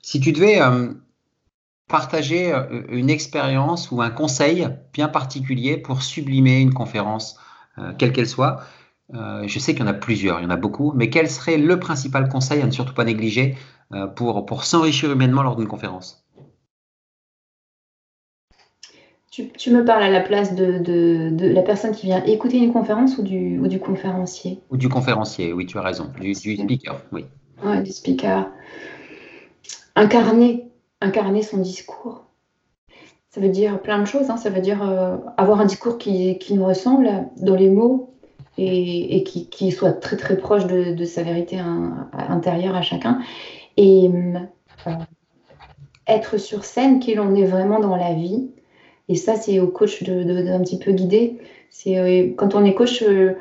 si 0.00 0.20
tu 0.20 0.32
devais 0.32 0.60
partager 1.88 2.54
une 2.88 3.10
expérience 3.10 3.90
ou 3.90 4.00
un 4.00 4.10
conseil 4.10 4.68
bien 4.92 5.08
particulier 5.08 5.76
pour 5.76 6.02
sublimer 6.02 6.60
une 6.60 6.72
conférence, 6.72 7.36
quelle 7.98 8.12
qu'elle 8.12 8.28
soit, 8.28 8.60
euh, 9.14 9.44
je 9.46 9.58
sais 9.58 9.72
qu'il 9.72 9.80
y 9.80 9.84
en 9.84 9.90
a 9.90 9.94
plusieurs, 9.94 10.40
il 10.40 10.44
y 10.44 10.46
en 10.46 10.50
a 10.50 10.56
beaucoup, 10.56 10.92
mais 10.94 11.08
quel 11.10 11.30
serait 11.30 11.56
le 11.56 11.78
principal 11.80 12.28
conseil 12.28 12.60
à 12.60 12.66
ne 12.66 12.70
surtout 12.70 12.94
pas 12.94 13.04
négliger 13.04 13.56
euh, 13.92 14.06
pour, 14.06 14.44
pour 14.44 14.64
s'enrichir 14.64 15.10
humainement 15.10 15.42
lors 15.42 15.56
d'une 15.56 15.68
conférence? 15.68 16.28
Tu, 19.56 19.70
me 19.70 19.84
parles 19.84 20.02
à 20.02 20.10
la 20.10 20.20
place 20.20 20.56
de, 20.56 21.30
la 21.38 21.62
personne 21.62 21.92
qui 21.92 22.06
vient 22.06 22.24
écouter 22.24 22.58
une 22.58 22.72
conférence 22.72 23.18
ou 23.18 23.22
du, 23.22 23.60
ou 23.60 23.68
du 23.68 23.78
conférencier? 23.78 24.60
Ou 24.70 24.76
du 24.76 24.88
conférencier, 24.88 25.52
oui, 25.52 25.64
tu 25.64 25.78
as 25.78 25.82
raison. 25.82 26.10
Du, 26.20 26.34
speaker, 26.34 27.00
oui. 27.12 27.24
Oui, 27.64 27.80
du 27.84 27.92
speaker. 27.92 28.50
Incarner, 29.94 30.68
incarner 31.00 31.42
son 31.42 31.58
discours. 31.58 32.24
Ça 33.30 33.40
veut 33.40 33.48
dire 33.48 33.80
plein 33.80 34.00
de 34.00 34.06
choses. 34.06 34.28
Hein. 34.28 34.36
Ça 34.36 34.50
veut 34.50 34.60
dire 34.60 34.82
euh, 34.82 35.18
avoir 35.36 35.60
un 35.60 35.66
discours 35.66 35.98
qui, 35.98 36.36
nous 36.50 36.64
ressemble 36.64 37.28
dans 37.36 37.54
les 37.54 37.70
mots 37.70 38.17
et, 38.58 39.22
qui, 39.24 39.70
soit 39.70 39.92
très 39.92 40.16
très 40.16 40.36
proche 40.36 40.66
de, 40.66 41.04
sa 41.04 41.22
vérité 41.22 41.58
intérieure 42.12 42.74
à 42.74 42.82
chacun. 42.82 43.20
Et 43.76 44.08
euh, 44.08 44.92
être 46.06 46.38
sur 46.38 46.64
scène, 46.64 46.98
qui 46.98 47.14
l'on 47.14 47.34
est 47.34 47.44
vraiment 47.44 47.80
dans 47.80 47.96
la 47.96 48.12
vie 48.14 48.50
et 49.08 49.14
ça, 49.14 49.36
c'est 49.36 49.58
au 49.58 49.68
coach 49.68 50.02
d'un 50.02 50.58
de, 50.58 50.62
petit 50.62 50.78
peu 50.78 50.92
guider. 50.92 51.38
C'est 51.70 51.98
euh, 51.98 52.34
quand 52.36 52.54
on 52.54 52.64
est 52.64 52.74
coach 52.74 53.02
euh, 53.02 53.34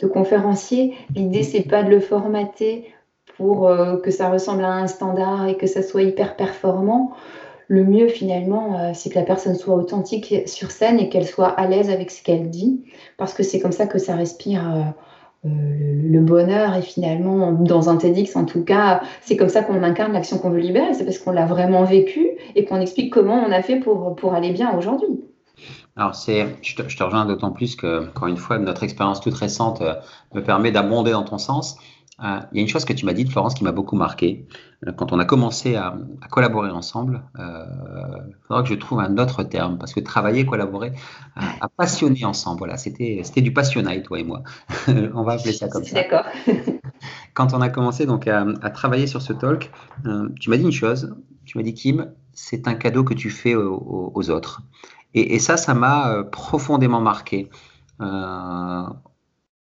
de 0.00 0.06
conférencier, 0.08 0.94
l'idée 1.14 1.44
c'est 1.44 1.62
pas 1.62 1.84
de 1.84 1.90
le 1.90 2.00
formater 2.00 2.92
pour 3.36 3.70
que 4.04 4.10
ça 4.10 4.28
ressemble 4.28 4.62
à 4.62 4.72
un 4.72 4.86
standard 4.86 5.48
et 5.48 5.56
que 5.56 5.66
ça 5.66 5.82
soit 5.82 6.02
hyper 6.02 6.36
performant. 6.36 7.12
Le 7.72 7.84
mieux 7.84 8.08
finalement, 8.08 8.92
c'est 8.92 9.08
que 9.08 9.18
la 9.18 9.24
personne 9.24 9.54
soit 9.54 9.74
authentique 9.74 10.46
sur 10.46 10.70
scène 10.70 10.98
et 10.98 11.08
qu'elle 11.08 11.26
soit 11.26 11.48
à 11.48 11.66
l'aise 11.66 11.88
avec 11.88 12.10
ce 12.10 12.22
qu'elle 12.22 12.50
dit, 12.50 12.84
parce 13.16 13.32
que 13.32 13.42
c'est 13.42 13.60
comme 13.60 13.72
ça 13.72 13.86
que 13.86 13.98
ça 13.98 14.14
respire 14.14 14.92
le 15.42 16.20
bonheur 16.20 16.74
et 16.74 16.82
finalement, 16.82 17.50
dans 17.52 17.88
un 17.88 17.96
TEDx 17.96 18.36
en 18.36 18.44
tout 18.44 18.62
cas, 18.62 19.00
c'est 19.22 19.38
comme 19.38 19.48
ça 19.48 19.62
qu'on 19.62 19.82
incarne 19.82 20.12
l'action 20.12 20.36
qu'on 20.36 20.50
veut 20.50 20.60
libérer, 20.60 20.92
c'est 20.92 21.06
parce 21.06 21.16
qu'on 21.16 21.32
l'a 21.32 21.46
vraiment 21.46 21.84
vécu 21.84 22.32
et 22.54 22.66
qu'on 22.66 22.78
explique 22.78 23.10
comment 23.10 23.42
on 23.42 23.50
a 23.50 23.62
fait 23.62 23.80
pour, 23.80 24.16
pour 24.16 24.34
aller 24.34 24.50
bien 24.50 24.76
aujourd'hui. 24.76 25.22
Alors, 25.96 26.12
je, 26.14 26.74
te, 26.74 26.88
je 26.88 26.96
te 26.96 27.02
rejoins 27.02 27.26
d'autant 27.26 27.50
plus 27.50 27.76
que, 27.76 28.08
encore 28.08 28.28
une 28.28 28.38
fois, 28.38 28.58
notre 28.58 28.82
expérience 28.82 29.20
toute 29.20 29.34
récente 29.34 29.82
euh, 29.82 29.94
me 30.32 30.42
permet 30.42 30.72
d'abonder 30.72 31.12
dans 31.12 31.24
ton 31.24 31.36
sens. 31.36 31.76
Euh, 32.20 32.40
il 32.52 32.56
y 32.56 32.60
a 32.60 32.62
une 32.62 32.68
chose 32.68 32.84
que 32.84 32.92
tu 32.92 33.06
m'as 33.06 33.14
dit, 33.14 33.26
Florence, 33.26 33.54
qui 33.54 33.64
m'a 33.64 33.72
beaucoup 33.72 33.96
marqué. 33.96 34.46
Euh, 34.86 34.92
quand 34.92 35.12
on 35.12 35.18
a 35.18 35.24
commencé 35.24 35.76
à, 35.76 35.96
collaborer 36.30 36.70
ensemble, 36.70 37.22
euh, 37.38 37.64
il 38.28 38.34
faudra 38.46 38.62
que 38.62 38.68
je 38.68 38.74
trouve 38.74 39.00
un 39.00 39.16
autre 39.18 39.42
terme, 39.44 39.78
parce 39.78 39.94
que 39.94 40.00
travailler, 40.00 40.44
collaborer, 40.44 40.92
à, 41.36 41.68
passionner 41.68 42.24
ensemble, 42.24 42.58
voilà, 42.58 42.76
c'était, 42.76 43.22
du 43.36 43.52
passionnel, 43.52 44.02
toi 44.02 44.20
et 44.20 44.24
moi. 44.24 44.42
on 44.88 45.22
va 45.22 45.32
appeler 45.32 45.52
ça 45.52 45.68
comme 45.68 45.84
ça. 45.84 45.94
D'accord. 45.94 46.24
quand 47.34 47.54
on 47.54 47.60
a 47.60 47.70
commencé 47.70 48.04
donc 48.06 48.28
à, 48.28 48.44
travailler 48.70 49.06
sur 49.06 49.22
ce 49.22 49.32
talk, 49.32 49.70
tu 50.38 50.50
m'as 50.50 50.56
dit 50.56 50.64
une 50.64 50.72
chose, 50.72 51.16
tu 51.44 51.56
m'as 51.56 51.64
dit, 51.64 51.74
Kim, 51.74 52.12
c'est 52.32 52.68
un 52.68 52.74
cadeau 52.74 53.04
que 53.04 53.14
tu 53.14 53.30
fais 53.30 53.54
aux, 53.54 54.30
autres. 54.30 54.62
Et, 55.14 55.34
et, 55.34 55.38
ça, 55.38 55.56
ça 55.56 55.74
m'a 55.74 56.24
profondément 56.24 57.00
marqué. 57.00 57.50
Euh, 58.02 58.84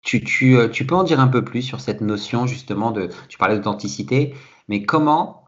tu, 0.02 0.86
peux 0.86 0.94
en 0.94 1.04
dire 1.04 1.20
un 1.20 1.28
peu 1.28 1.44
plus 1.44 1.62
sur 1.62 1.80
cette 1.80 2.00
notion 2.00 2.46
justement 2.46 2.90
de, 2.90 3.08
tu 3.28 3.38
parlais 3.38 3.56
d'authenticité, 3.56 4.34
mais 4.68 4.82
comment, 4.82 5.44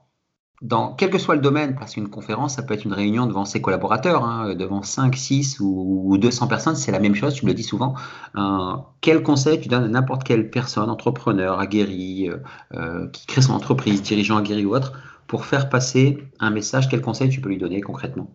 dans 0.60 0.94
quel 0.94 1.10
que 1.10 1.18
soit 1.18 1.34
le 1.34 1.40
domaine, 1.40 1.74
parce 1.74 1.94
qu'une 1.94 2.08
conférence, 2.08 2.54
ça 2.54 2.62
peut 2.62 2.74
être 2.74 2.84
une 2.84 2.92
réunion 2.92 3.26
devant 3.26 3.44
ses 3.44 3.60
collaborateurs, 3.60 4.24
hein, 4.24 4.54
devant 4.54 4.82
5, 4.82 5.16
6 5.16 5.58
ou, 5.60 6.16
200 6.18 6.46
personnes, 6.46 6.76
c'est 6.76 6.92
la 6.92 7.00
même 7.00 7.14
chose, 7.14 7.34
tu 7.34 7.44
me 7.44 7.50
le 7.50 7.54
dis 7.54 7.62
souvent. 7.62 7.94
Euh, 8.36 8.76
quel 9.00 9.22
conseil 9.22 9.60
tu 9.60 9.68
donnes 9.68 9.84
à 9.84 9.88
n'importe 9.88 10.24
quelle 10.24 10.50
personne, 10.50 10.90
entrepreneur, 10.90 11.58
aguerri, 11.58 12.30
euh, 12.74 13.08
qui 13.08 13.26
crée 13.26 13.42
son 13.42 13.54
entreprise, 13.54 14.02
dirigeant 14.02 14.36
aguerri 14.36 14.64
ou 14.64 14.74
autre, 14.74 14.92
pour 15.26 15.46
faire 15.46 15.68
passer 15.68 16.22
un 16.38 16.50
message, 16.50 16.88
quel 16.88 17.00
conseil 17.00 17.30
tu 17.30 17.40
peux 17.40 17.48
lui 17.48 17.58
donner 17.58 17.80
concrètement? 17.80 18.30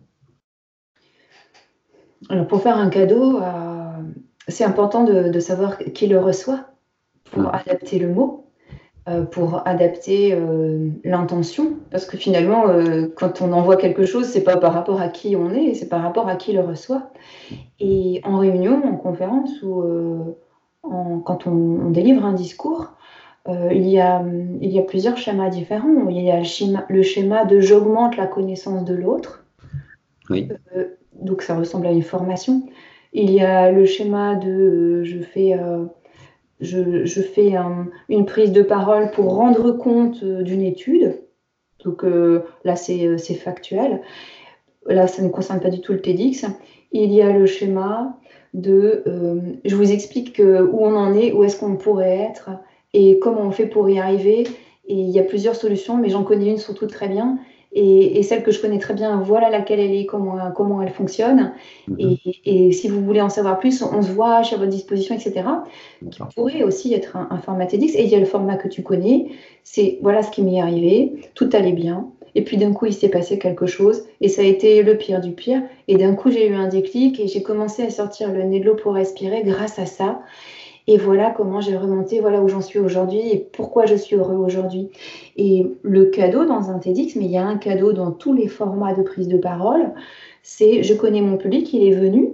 Alors 2.28 2.48
pour 2.48 2.60
faire 2.60 2.76
un 2.76 2.90
cadeau 2.90 3.40
c'est 4.48 4.64
important 4.64 5.04
de, 5.04 5.40
savoir 5.40 5.78
qui 5.78 6.06
le 6.06 6.18
reçoit 6.18 6.60
pour 7.30 7.54
adapter 7.54 7.98
le 7.98 8.08
mot, 8.08 8.46
euh, 9.08 9.22
pour 9.22 9.66
adapter 9.66 10.32
euh, 10.32 10.88
l'intention, 11.04 11.74
parce 11.90 12.06
que 12.06 12.16
finalement, 12.16 12.68
euh, 12.68 13.08
quand 13.14 13.42
on 13.42 13.52
envoie 13.52 13.76
quelque 13.76 14.06
chose, 14.06 14.26
c'est 14.26 14.44
pas 14.44 14.56
par 14.56 14.72
rapport 14.72 15.00
à 15.00 15.08
qui 15.08 15.36
on 15.36 15.50
est, 15.50 15.74
c'est 15.74 15.88
par 15.88 16.02
rapport 16.02 16.28
à 16.28 16.36
qui 16.36 16.52
le 16.52 16.60
reçoit. 16.60 17.10
Et 17.78 18.20
en 18.24 18.38
réunion, 18.38 18.82
en 18.84 18.96
conférence 18.96 19.62
ou 19.62 20.36
quand 20.82 21.46
on, 21.46 21.90
délivre 21.90 22.24
un 22.24 22.32
discours, 22.32 22.92
il 23.70 23.88
y, 23.88 23.98
a, 23.98 24.22
il, 24.60 24.70
y 24.70 24.78
a, 24.78 24.82
plusieurs 24.82 25.16
schémas 25.16 25.48
différents. 25.48 26.08
Il 26.08 26.20
y 26.20 26.30
a 26.30 26.38
le 26.38 26.44
schéma, 26.44 26.84
le 26.88 27.02
schéma 27.02 27.44
de 27.44 27.60
j'augmente 27.60 28.16
la 28.16 28.26
connaissance 28.26 28.84
de 28.84 28.94
l'autre. 28.94 29.44
Oui. 30.30 30.48
donc 31.14 31.40
ça 31.40 31.56
ressemble 31.56 31.86
à 31.86 31.92
une 31.92 32.02
formation. 32.02 32.62
Il 33.12 33.30
y 33.30 33.40
a 33.40 33.70
le 33.70 33.86
schéma 33.86 34.34
de 34.34 34.98
euh, 34.98 35.04
je 36.60 37.22
fais, 37.22 37.56
euh, 37.56 37.84
une 38.08 38.26
prise 38.26 38.52
de 38.52 38.62
parole 38.62 39.10
pour 39.10 39.34
rendre 39.34 39.72
compte 39.72 40.22
euh, 40.22 40.42
d'une 40.42 40.62
étude. 40.62 41.20
Donc 41.84 42.04
là, 42.64 42.74
c'est 42.74 43.16
factuel. 43.34 44.00
Là, 44.86 45.06
ça 45.06 45.22
ne 45.22 45.28
concerne 45.28 45.60
pas 45.60 45.70
du 45.70 45.80
tout 45.80 45.92
le 45.92 46.00
TEDx. 46.00 46.44
Il 46.90 47.12
y 47.12 47.22
a 47.22 47.30
le 47.30 47.46
schéma 47.46 48.18
de 48.52 49.04
je 49.64 49.76
vous 49.76 49.92
explique 49.92 50.40
où 50.40 50.84
on 50.84 50.96
en 50.96 51.14
est, 51.14 51.30
où 51.30 51.44
est-ce 51.44 51.56
qu'on 51.56 51.76
pourrait 51.76 52.18
être 52.18 52.50
et 52.94 53.20
comment 53.20 53.42
on 53.42 53.52
fait 53.52 53.66
pour 53.66 53.88
y 53.88 54.00
arriver. 54.00 54.42
Et 54.88 54.96
il 54.96 55.10
y 55.10 55.20
a 55.20 55.22
plusieurs 55.22 55.54
solutions, 55.54 55.96
mais 55.98 56.08
j'en 56.08 56.24
connais 56.24 56.50
une 56.50 56.58
surtout 56.58 56.88
très 56.88 57.06
bien. 57.06 57.38
Et, 57.72 58.22
celle 58.22 58.42
que 58.42 58.50
je 58.50 58.60
connais 58.60 58.78
très 58.78 58.94
bien, 58.94 59.20
voilà 59.20 59.50
laquelle 59.50 59.78
elle 59.78 59.94
est, 59.94 60.06
comment, 60.06 60.38
comment 60.54 60.80
elle 60.82 60.90
fonctionne. 60.90 61.52
Mhm. 61.86 62.16
Et, 62.44 62.72
si 62.72 62.88
vous 62.88 63.04
voulez 63.04 63.20
en 63.20 63.28
savoir 63.28 63.58
plus, 63.58 63.82
on 63.82 64.02
se 64.02 64.10
voit, 64.10 64.36
à 64.36 64.42
votre 64.42 64.66
disposition, 64.66 65.14
etc. 65.14 65.44
Qui 66.10 66.20
pourrait 66.34 66.62
aussi 66.62 66.94
être 66.94 67.16
un, 67.16 67.38
format 67.38 67.66
TEDx. 67.66 67.94
Et 67.94 68.04
il 68.04 68.08
y 68.08 68.14
a 68.14 68.20
le 68.20 68.24
format 68.24 68.56
que 68.56 68.68
tu 68.68 68.82
connais, 68.82 69.26
c'est 69.64 69.98
voilà 70.02 70.22
ce 70.22 70.30
qui 70.30 70.42
m'est 70.42 70.60
arrivé, 70.60 71.12
tout 71.34 71.50
allait 71.52 71.72
bien. 71.72 72.08
Et 72.34 72.42
puis 72.42 72.56
d'un 72.56 72.72
coup, 72.72 72.86
il 72.86 72.94
s'est 72.94 73.08
passé 73.08 73.38
quelque 73.38 73.66
chose 73.66 74.04
et 74.20 74.28
ça 74.28 74.42
a 74.42 74.44
été 74.44 74.82
le 74.82 74.96
pire 74.96 75.20
du 75.20 75.32
pire. 75.32 75.62
Et 75.88 75.96
d'un 75.96 76.14
coup, 76.14 76.30
j'ai 76.30 76.48
eu 76.48 76.54
un 76.54 76.68
déclic 76.68 77.18
et 77.20 77.26
j'ai 77.26 77.42
commencé 77.42 77.82
à 77.82 77.90
sortir 77.90 78.32
le 78.32 78.42
nez 78.44 78.60
de 78.60 78.64
l'eau 78.64 78.76
pour 78.76 78.94
respirer 78.94 79.42
grâce 79.42 79.78
à 79.78 79.86
ça. 79.86 80.20
Et 80.88 80.96
voilà 80.96 81.30
comment 81.30 81.60
j'ai 81.60 81.76
remonté, 81.76 82.20
voilà 82.20 82.40
où 82.40 82.48
j'en 82.48 82.62
suis 82.62 82.78
aujourd'hui 82.78 83.20
et 83.30 83.36
pourquoi 83.52 83.84
je 83.84 83.94
suis 83.94 84.16
heureux 84.16 84.36
aujourd'hui. 84.36 84.88
Et 85.36 85.66
le 85.82 86.06
cadeau 86.06 86.46
dans 86.46 86.70
un 86.70 86.78
TEDx, 86.78 87.14
mais 87.16 87.26
il 87.26 87.30
y 87.30 87.36
a 87.36 87.44
un 87.44 87.58
cadeau 87.58 87.92
dans 87.92 88.10
tous 88.10 88.32
les 88.32 88.48
formats 88.48 88.94
de 88.94 89.02
prise 89.02 89.28
de 89.28 89.36
parole, 89.36 89.92
c'est 90.42 90.82
je 90.82 90.94
connais 90.94 91.20
mon 91.20 91.36
public, 91.36 91.74
il 91.74 91.86
est 91.86 91.94
venu, 91.94 92.32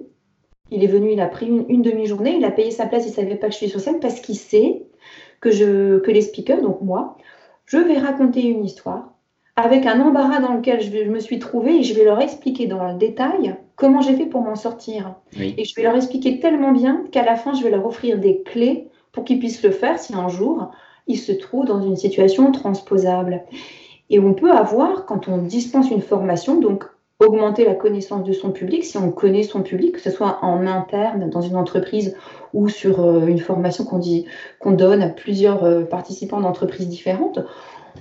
il 0.71 0.85
est 0.85 0.89
venu, 0.89 1.11
il 1.11 1.21
a 1.21 1.27
pris 1.27 1.47
une, 1.47 1.83
demi-journée, 1.83 2.37
il 2.37 2.45
a 2.45 2.53
payé 2.53 2.71
sa 2.71 2.87
place, 2.87 3.05
il 3.07 3.11
ne 3.11 3.15
savait 3.15 3.35
pas 3.35 3.49
que 3.49 3.55
je 3.55 3.59
suis 3.59 3.69
sur 3.69 3.81
scène 3.81 3.99
parce 3.99 4.21
qu'il 4.21 4.37
sait 4.37 4.87
que, 5.41 5.51
je, 5.51 5.99
que 5.99 6.13
les 6.13 6.23
speakers, 6.23 6.63
donc 6.63 6.81
moi, 6.81 7.17
je 7.67 7.79
vais 7.79 7.99
raconter 7.99 8.43
une 8.43 8.65
histoire 8.65 9.14
avec 9.57 9.87
un 9.87 10.01
embarras 10.01 10.41
dans 10.41 10.55
lequel 10.55 10.81
je, 10.81 11.11
me 11.11 11.21
suis 11.21 11.39
trouvée 11.39 11.77
et 11.77 11.83
je 11.85 11.95
vais 11.95 12.05
leur 12.05 12.21
expliquer 12.21 12.67
dans 12.67 12.87
le 12.89 12.99
détail 12.99 13.57
comment 13.77 14.01
j'ai 14.01 14.17
fait 14.17 14.27
pour 14.27 14.43
m'en 14.43 14.57
sortir. 14.57 15.15
Et 15.39 15.65
je 15.65 15.75
vais 15.77 15.83
leur 15.83 15.97
expliquer 15.97 16.41
tellement 16.41 16.73
bien 16.73 17.05
qu'à 17.13 17.25
la 17.25 17.37
fin, 17.37 17.55
je 17.55 17.63
vais 17.63 17.71
leur 17.71 17.87
offrir 17.87 18.19
des 18.19 18.43
clés 18.43 18.89
pour 19.13 19.25
qu'ils 19.25 19.39
puissent 19.39 19.63
le 19.63 19.71
faire 19.71 19.99
si 19.99 20.15
un 20.15 20.29
jour 20.29 20.71
ils 21.07 21.19
se 21.19 21.33
trouvent 21.33 21.67
dans 21.67 21.83
une 21.83 21.97
situation 21.97 22.51
transposable. 22.51 23.43
Et 24.11 24.19
on 24.19 24.35
peut 24.35 24.53
avoir, 24.53 25.07
quand 25.07 25.29
on 25.29 25.39
dispense 25.39 25.91
une 25.91 26.03
formation, 26.03 26.61
donc 26.61 26.85
augmenter 27.21 27.65
la 27.65 27.75
connaissance 27.75 28.25
de 28.25 28.33
son 28.33 28.51
public, 28.51 28.85
si 28.85 28.99
on 28.99 29.11
connaît 29.11 29.45
son 29.45 29.63
public, 29.63 29.93
que 29.93 30.01
ce 30.01 30.11
soit 30.11 30.39
en 30.43 30.67
interne 30.67 31.31
dans 31.31 31.41
une 31.41 31.57
entreprise 31.57 32.17
ou 32.53 32.69
sur 32.69 33.01
euh, 33.01 33.27
une 33.27 33.39
formation 33.39 33.85
qu'on 33.85 34.01
qu'on 34.59 34.73
donne 34.73 35.03
à 35.03 35.09
plusieurs 35.09 35.65
euh, 35.65 35.85
participants 35.85 36.41
d'entreprises 36.41 36.89
différentes, 36.89 37.39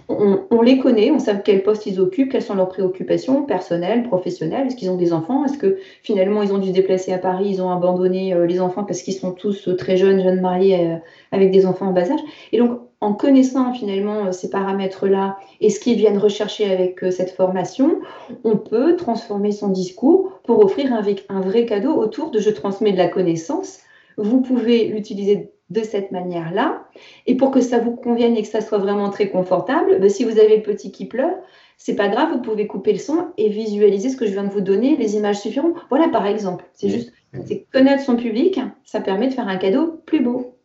on, 0.09 0.61
les 0.61 0.79
connaît, 0.79 1.11
on 1.11 1.19
sait 1.19 1.41
quel 1.43 1.63
poste 1.63 1.85
ils 1.85 1.99
occupent, 1.99 2.31
quelles 2.31 2.41
sont 2.41 2.55
leurs 2.55 2.67
préoccupations 2.69 3.43
personnelles, 3.43 4.03
professionnelles, 4.03 4.67
est-ce 4.67 4.75
qu'ils 4.75 4.89
ont 4.89 4.97
des 4.97 5.13
enfants, 5.13 5.45
est-ce 5.45 5.57
que 5.57 5.77
finalement 6.01 6.41
ils 6.41 6.53
ont 6.53 6.57
dû 6.57 6.69
se 6.69 6.73
déplacer 6.73 7.13
à 7.13 7.17
Paris, 7.17 7.47
ils 7.49 7.61
ont 7.61 7.71
abandonné 7.71 8.33
euh, 8.33 8.45
les 8.45 8.59
enfants 8.59 8.83
parce 8.83 9.01
qu'ils 9.01 9.13
sont 9.13 9.31
tous 9.31 9.67
euh, 9.67 9.75
très 9.75 9.97
jeunes, 9.97 10.21
jeunes 10.21 10.41
mariés 10.41 10.87
euh, 10.87 10.95
avec 11.31 11.51
des 11.51 11.65
enfants 11.65 11.87
en 11.87 11.91
bas 11.93 12.11
âge? 12.11 12.19
Et 12.51 12.57
donc 12.57 12.79
en 13.01 13.13
connaissant 13.13 13.73
finalement 13.73 14.31
ces 14.31 14.49
paramètres-là 14.49 15.37
et 15.59 15.69
ce 15.69 15.79
qu'ils 15.79 15.97
viennent 15.97 16.17
rechercher 16.17 16.71
avec 16.71 17.03
cette 17.11 17.31
formation, 17.31 17.99
on 18.45 18.55
peut 18.55 18.95
transformer 18.95 19.51
son 19.51 19.69
discours 19.69 20.39
pour 20.45 20.63
offrir 20.63 20.93
un, 20.93 21.03
un 21.27 21.41
vrai 21.41 21.65
cadeau 21.65 21.93
autour 21.95 22.31
de 22.31 22.39
je 22.39 22.49
transmets 22.49 22.93
de 22.93 22.97
la 22.97 23.09
connaissance. 23.09 23.79
Vous 24.17 24.41
pouvez 24.41 24.85
l'utiliser 24.85 25.52
de 25.69 25.81
cette 25.81 26.11
manière-là. 26.11 26.87
Et 27.25 27.35
pour 27.35 27.51
que 27.51 27.61
ça 27.61 27.79
vous 27.79 27.95
convienne 27.95 28.35
et 28.35 28.41
que 28.41 28.47
ça 28.47 28.61
soit 28.61 28.77
vraiment 28.77 29.09
très 29.09 29.29
confortable, 29.29 29.99
ben, 29.99 30.09
si 30.09 30.23
vous 30.23 30.39
avez 30.39 30.57
le 30.57 30.63
petit 30.63 30.91
qui 30.91 31.05
pleure, 31.05 31.35
c'est 31.77 31.95
pas 31.95 32.09
grave, 32.09 32.31
vous 32.31 32.41
pouvez 32.41 32.67
couper 32.67 32.93
le 32.93 32.99
son 32.99 33.27
et 33.37 33.49
visualiser 33.49 34.09
ce 34.09 34.17
que 34.17 34.25
je 34.25 34.31
viens 34.31 34.43
de 34.43 34.51
vous 34.51 34.61
donner, 34.61 34.95
les 34.95 35.15
images 35.15 35.39
suffiront. 35.39 35.73
Voilà 35.89 36.07
par 36.09 36.25
exemple, 36.25 36.65
c'est 36.73 36.89
juste 36.89 37.11
c'est 37.45 37.65
connaître 37.73 38.03
son 38.03 38.15
public, 38.15 38.59
ça 38.85 39.01
permet 39.01 39.27
de 39.27 39.33
faire 39.33 39.47
un 39.47 39.57
cadeau 39.57 40.01
plus 40.05 40.21
beau. 40.21 40.59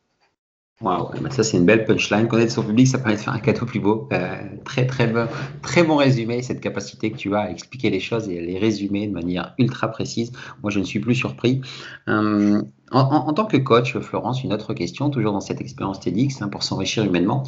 Wow, 0.80 1.11
ça 1.30 1.42
c'est 1.42 1.56
une 1.56 1.66
belle 1.66 1.84
punchline. 1.84 2.28
Connaître 2.28 2.52
son 2.52 2.62
public, 2.62 2.87
ça 2.87 2.98
permet 2.98 3.16
de 3.16 3.20
faire 3.20 3.32
un 3.32 3.40
cadeau 3.40 3.66
plus 3.66 3.80
beau. 3.80 4.08
Euh, 4.12 4.37
très 4.64 4.87
très 4.87 5.08
bon, 5.08 5.26
très 5.61 5.82
bon 5.82 5.96
résumé, 5.96 6.40
cette 6.42 6.61
capacité 6.61 7.11
que 7.11 7.16
tu 7.16 7.34
as 7.34 7.40
à 7.40 7.50
expliquer 7.50 7.90
les 7.90 7.98
choses 7.98 8.28
et 8.28 8.38
à 8.38 8.42
les 8.42 8.58
résumer 8.58 9.08
de 9.08 9.12
manière 9.12 9.54
ultra 9.58 9.88
précise. 9.88 10.30
Moi, 10.62 10.70
je 10.70 10.78
ne 10.78 10.84
suis 10.84 11.00
plus 11.00 11.16
surpris. 11.16 11.62
Euh, 12.06 12.62
en, 12.90 13.33
tant 13.33 13.44
que 13.46 13.57
coach, 13.57 13.98
Florence, 13.98 14.42
une 14.44 14.53
autre 14.53 14.74
question, 14.74 15.11
toujours 15.11 15.33
dans 15.33 15.40
cette 15.40 15.61
expérience 15.61 16.01
TEDx, 16.01 16.40
hein, 16.40 16.48
pour 16.48 16.62
s'enrichir 16.62 17.05
humainement. 17.05 17.42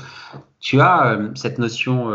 Tu 0.61 0.81
as 0.81 1.13
euh, 1.13 1.31
cette 1.35 1.59
notion 1.59 2.11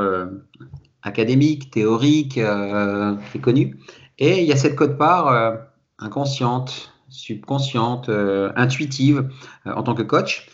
académique, 1.01 1.71
théorique, 1.71 2.33
qui 2.33 2.39
est 2.39 3.41
connue, 3.41 3.79
et 4.19 4.41
il 4.41 4.47
y 4.47 4.51
a 4.51 4.57
cette 4.57 4.75
cote-part 4.75 5.57
inconsciente, 5.99 6.93
subconsciente, 7.09 8.09
intuitive 8.55 9.29
en 9.65 9.83
tant 9.83 9.93
que 9.93 10.03
coach 10.03 10.47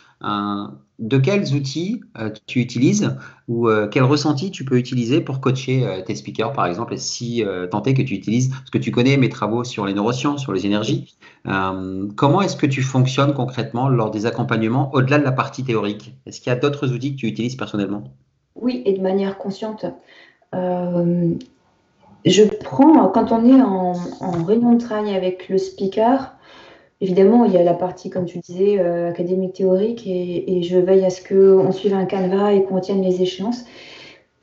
de 1.02 1.18
quels 1.18 1.54
outils 1.56 2.02
euh, 2.20 2.30
tu 2.46 2.60
utilises 2.60 3.18
ou 3.48 3.68
euh, 3.68 3.88
quel 3.88 4.04
ressenti 4.04 4.52
tu 4.52 4.64
peux 4.64 4.78
utiliser 4.78 5.20
pour 5.20 5.42
coacher 5.42 5.84
euh, 5.86 6.02
tes 6.02 6.14
speakers, 6.16 6.54
par 6.54 6.68
exemple, 6.68 6.98
si 6.98 7.44
tant 7.72 7.84
est 7.84 7.94
que 7.94 8.04
tu 8.04 8.14
utilises, 8.14 8.50
parce 8.50 8.70
que 8.70 8.78
tu 8.78 8.92
connais 8.92 9.18
mes 9.18 9.30
travaux 9.30 9.64
sur 9.64 9.86
les 9.86 9.94
neurosciences, 9.94 10.42
sur 10.42 10.54
les 10.54 10.66
énergies, 10.66 11.18
comment 11.44 12.42
est-ce 12.42 12.56
que 12.56 12.68
tu 12.68 12.82
fonctionnes 12.84 13.34
concrètement 13.34 13.90
lors 13.90 14.12
des 14.12 14.26
accompagnements 14.26 14.94
au-delà 14.94 15.18
de 15.18 15.24
la 15.24 15.32
partie 15.32 15.64
théorique? 15.64 16.14
Est-ce 16.26 16.40
qu'il 16.40 16.52
y 16.52 16.56
a 16.56 16.60
d'autres 16.60 16.92
outils 16.94 17.16
que 17.16 17.20
tu 17.22 17.28
utilises 17.28 17.56
personnellement? 17.56 18.04
Oui, 18.56 18.84
et 18.86 18.94
de 18.94 19.02
manière 19.02 19.38
consciente. 19.38 19.86
je 20.54 22.44
prends, 22.64 23.08
quand 23.08 23.32
on 23.32 23.46
est 23.46 23.62
en, 23.62 23.94
en 24.20 24.44
réunion 24.44 24.74
de 24.74 24.80
travail 24.80 25.16
avec 25.16 25.50
le 25.50 25.58
speaker, 25.58 26.36
Évidemment, 27.02 27.46
il 27.46 27.54
y 27.54 27.58
a 27.58 27.64
la 27.64 27.74
partie, 27.74 28.12
comme 28.12 28.26
tu 28.26 28.38
disais, 28.38 28.80
euh, 28.80 29.10
académique 29.10 29.54
théorique, 29.54 30.06
et, 30.06 30.62
je 30.62 30.78
veille 30.78 31.04
à 31.04 31.10
ce 31.10 31.22
qu'on 31.28 31.72
suive 31.72 31.96
un 31.96 32.06
canevas 32.06 32.54
et 32.54 32.64
qu'on 32.64 32.80
tienne 32.80 33.02
les 33.02 33.24
échéances. 33.24 33.66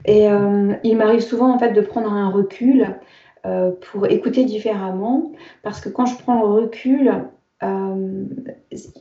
Et 0.05 0.29
euh, 0.29 0.75
il 0.83 0.97
m'arrive 0.97 1.21
souvent 1.21 1.55
en 1.55 1.59
fait 1.59 1.73
de 1.73 1.81
prendre 1.81 2.13
un 2.13 2.31
recul 2.31 2.97
euh, 3.47 3.71
pour 3.93 4.07
écouter 4.07 4.45
différemment, 4.45 5.31
parce 5.63 5.81
que 5.81 5.89
quand 5.89 6.07
je 6.07 6.19
prends 6.19 6.41
le 6.41 6.47
recul, 6.47 7.13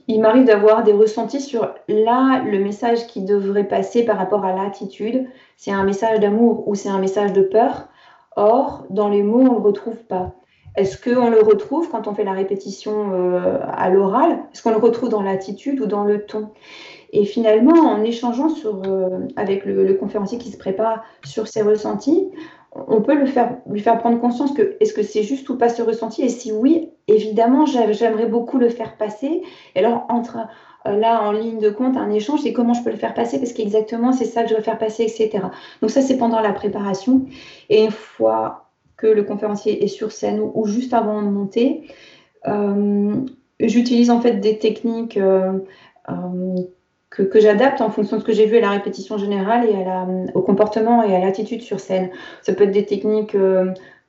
il 0.07 0.19
m'arrive 0.19 0.45
d'avoir 0.45 0.83
des 0.83 0.91
ressentis 0.91 1.41
sur 1.41 1.75
là 1.87 2.43
le 2.43 2.57
message 2.57 3.05
qui 3.05 3.21
devrait 3.21 3.67
passer 3.67 4.03
par 4.03 4.17
rapport 4.17 4.45
à 4.45 4.55
l'attitude. 4.55 5.27
C'est 5.57 5.71
un 5.71 5.83
message 5.83 6.19
d'amour 6.19 6.67
ou 6.67 6.73
c'est 6.73 6.89
un 6.89 6.97
message 6.97 7.33
de 7.33 7.41
peur. 7.41 7.87
Or, 8.35 8.85
dans 8.89 9.09
les 9.09 9.21
mots, 9.21 9.41
on 9.41 9.53
ne 9.53 9.59
le 9.59 9.63
retrouve 9.63 9.97
pas. 9.97 10.33
Est-ce 10.77 10.97
qu'on 11.01 11.29
le 11.31 11.41
retrouve 11.41 11.89
quand 11.89 12.07
on 12.07 12.13
fait 12.13 12.23
la 12.23 12.33
répétition 12.33 13.11
euh, 13.11 13.57
à 13.67 13.89
l'oral? 13.89 14.43
Est-ce 14.53 14.61
qu'on 14.61 14.69
le 14.69 14.77
retrouve 14.77 15.09
dans 15.09 15.23
l'attitude 15.23 15.81
ou 15.81 15.87
dans 15.87 16.03
le 16.03 16.23
ton? 16.23 16.51
Et 17.11 17.25
finalement, 17.25 17.73
en 17.73 18.03
échangeant 18.03 18.49
euh, 18.65 19.27
avec 19.35 19.65
le, 19.65 19.91
conférencier 19.95 20.37
qui 20.37 20.51
se 20.51 20.57
prépare 20.57 21.03
sur 21.25 21.47
ses 21.47 21.63
ressentis, 21.63 22.29
on 22.75 23.01
peut 23.01 23.15
lui 23.15 23.81
faire 23.81 23.97
prendre 23.97 24.19
conscience 24.19 24.51
que 24.51 24.77
est-ce 24.79 24.93
que 24.93 25.01
c'est 25.01 25.23
juste 25.23 25.49
ou 25.49 25.57
pas 25.57 25.69
ce 25.69 25.81
ressenti? 25.81 26.21
Et 26.21 26.29
si 26.29 26.51
oui, 26.51 26.91
évidemment, 27.07 27.65
j'aimerais 27.65 28.27
beaucoup 28.27 28.59
le 28.59 28.69
faire 28.69 28.97
passer. 28.97 29.41
Et 29.73 29.79
alors, 29.79 30.05
entre 30.09 30.37
euh, 30.85 30.95
là, 30.95 31.23
en 31.23 31.31
ligne 31.31 31.57
de 31.57 31.71
compte, 31.71 31.97
un 31.97 32.11
échange, 32.11 32.41
c'est 32.41 32.53
comment 32.53 32.75
je 32.75 32.83
peux 32.83 32.91
le 32.91 32.97
faire 32.97 33.15
passer? 33.15 33.39
Parce 33.39 33.53
qu'exactement, 33.53 34.11
c'est 34.11 34.25
ça 34.25 34.43
que 34.43 34.49
je 34.49 34.55
veux 34.55 34.61
faire 34.61 34.77
passer, 34.77 35.03
etc. 35.03 35.39
Donc 35.81 35.89
ça, 35.89 36.01
c'est 36.01 36.19
pendant 36.19 36.39
la 36.39 36.53
préparation. 36.53 37.25
Et 37.69 37.83
une 37.83 37.89
fois 37.89 38.66
que 38.97 39.07
le 39.07 39.23
conférencier 39.23 39.83
est 39.83 39.87
sur 39.87 40.11
scène 40.11 40.41
ou, 40.41 40.65
juste 40.65 40.93
avant 40.93 41.21
de 41.21 41.29
monter. 41.29 41.87
Euh, 42.47 43.15
j'utilise 43.59 44.09
en 44.09 44.19
fait 44.19 44.33
des 44.33 44.57
techniques 44.57 45.17
euh, 45.17 45.53
euh, 46.09 46.55
que, 47.09 47.39
j'adapte 47.39 47.81
en 47.81 47.89
fonction 47.91 48.17
de 48.17 48.21
ce 48.21 48.25
que 48.25 48.33
j'ai 48.33 48.47
vu 48.47 48.57
à 48.57 48.61
la 48.61 48.71
répétition 48.71 49.17
générale 49.17 49.67
et 49.69 50.31
au 50.33 50.41
comportement 50.41 51.03
et 51.03 51.15
à 51.15 51.19
l'attitude 51.19 51.61
sur 51.61 51.79
scène. 51.79 52.09
Ça 52.41 52.53
peut 52.53 52.65
être 52.65 52.71
des 52.71 52.85
techniques 52.85 53.37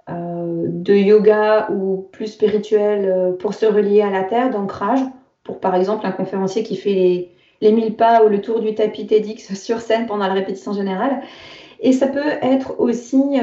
de 0.08 0.94
yoga 0.94 1.70
ou 1.70 2.08
plus 2.12 2.28
spirituelles 2.28 3.36
pour 3.38 3.54
se 3.54 3.66
relier 3.66 4.02
à 4.02 4.10
la 4.10 4.24
terre, 4.24 4.50
d'ancrage, 4.50 5.00
pour 5.44 5.60
par 5.60 5.74
exemple 5.74 6.06
un 6.06 6.12
conférencier 6.12 6.62
qui 6.62 6.76
fait 6.76 6.92
les, 6.92 7.30
les 7.60 7.72
1000 7.72 7.96
pas 7.96 8.24
ou 8.24 8.28
le 8.28 8.40
tour 8.40 8.60
du 8.60 8.74
tapis 8.74 9.06
TEDx 9.06 9.54
sur 9.62 9.80
scène 9.80 10.06
pendant 10.06 10.26
la 10.26 10.34
répétition 10.34 10.72
générale. 10.72 11.22
Et 11.80 11.92
ça 11.92 12.08
peut 12.08 12.20
être 12.42 12.80
aussi 12.80 13.38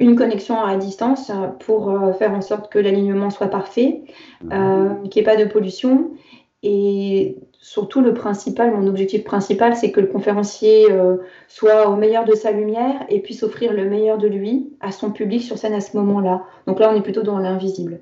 une 0.00 0.16
connexion 0.16 0.62
à 0.62 0.76
distance 0.76 1.30
pour 1.60 1.90
euh, 1.90 2.12
faire 2.12 2.32
en 2.32 2.40
sorte 2.40 2.70
que 2.72 2.78
l'alignement 2.78 3.30
soit 3.30 3.48
parfait, 3.48 4.02
mhm. 4.42 4.50
euh, 4.52 4.94
qu'il 5.08 5.22
n'y 5.22 5.28
ait 5.28 5.36
pas 5.36 5.42
de 5.42 5.48
pollution. 5.48 6.10
Et 6.62 7.36
surtout, 7.60 8.00
le 8.00 8.14
principal, 8.14 8.74
mon 8.74 8.86
objectif 8.86 9.24
principal, 9.24 9.76
c'est 9.76 9.92
que 9.92 10.00
le 10.00 10.06
conférencier 10.06 10.86
soit 11.46 11.88
au 11.88 11.94
meilleur 11.94 12.24
de 12.24 12.34
sa 12.34 12.50
lumière 12.50 13.04
et 13.08 13.20
puisse 13.20 13.44
offrir 13.44 13.72
le 13.72 13.88
meilleur 13.88 14.18
de 14.18 14.26
lui 14.26 14.72
à 14.80 14.90
son 14.90 15.12
public 15.12 15.42
sur 15.42 15.56
scène 15.56 15.74
à 15.74 15.80
ce 15.80 15.96
moment-là. 15.96 16.42
Donc 16.66 16.80
là, 16.80 16.90
on 16.92 16.96
est 16.96 17.02
plutôt 17.02 17.22
dans 17.22 17.38
l'invisible. 17.38 18.00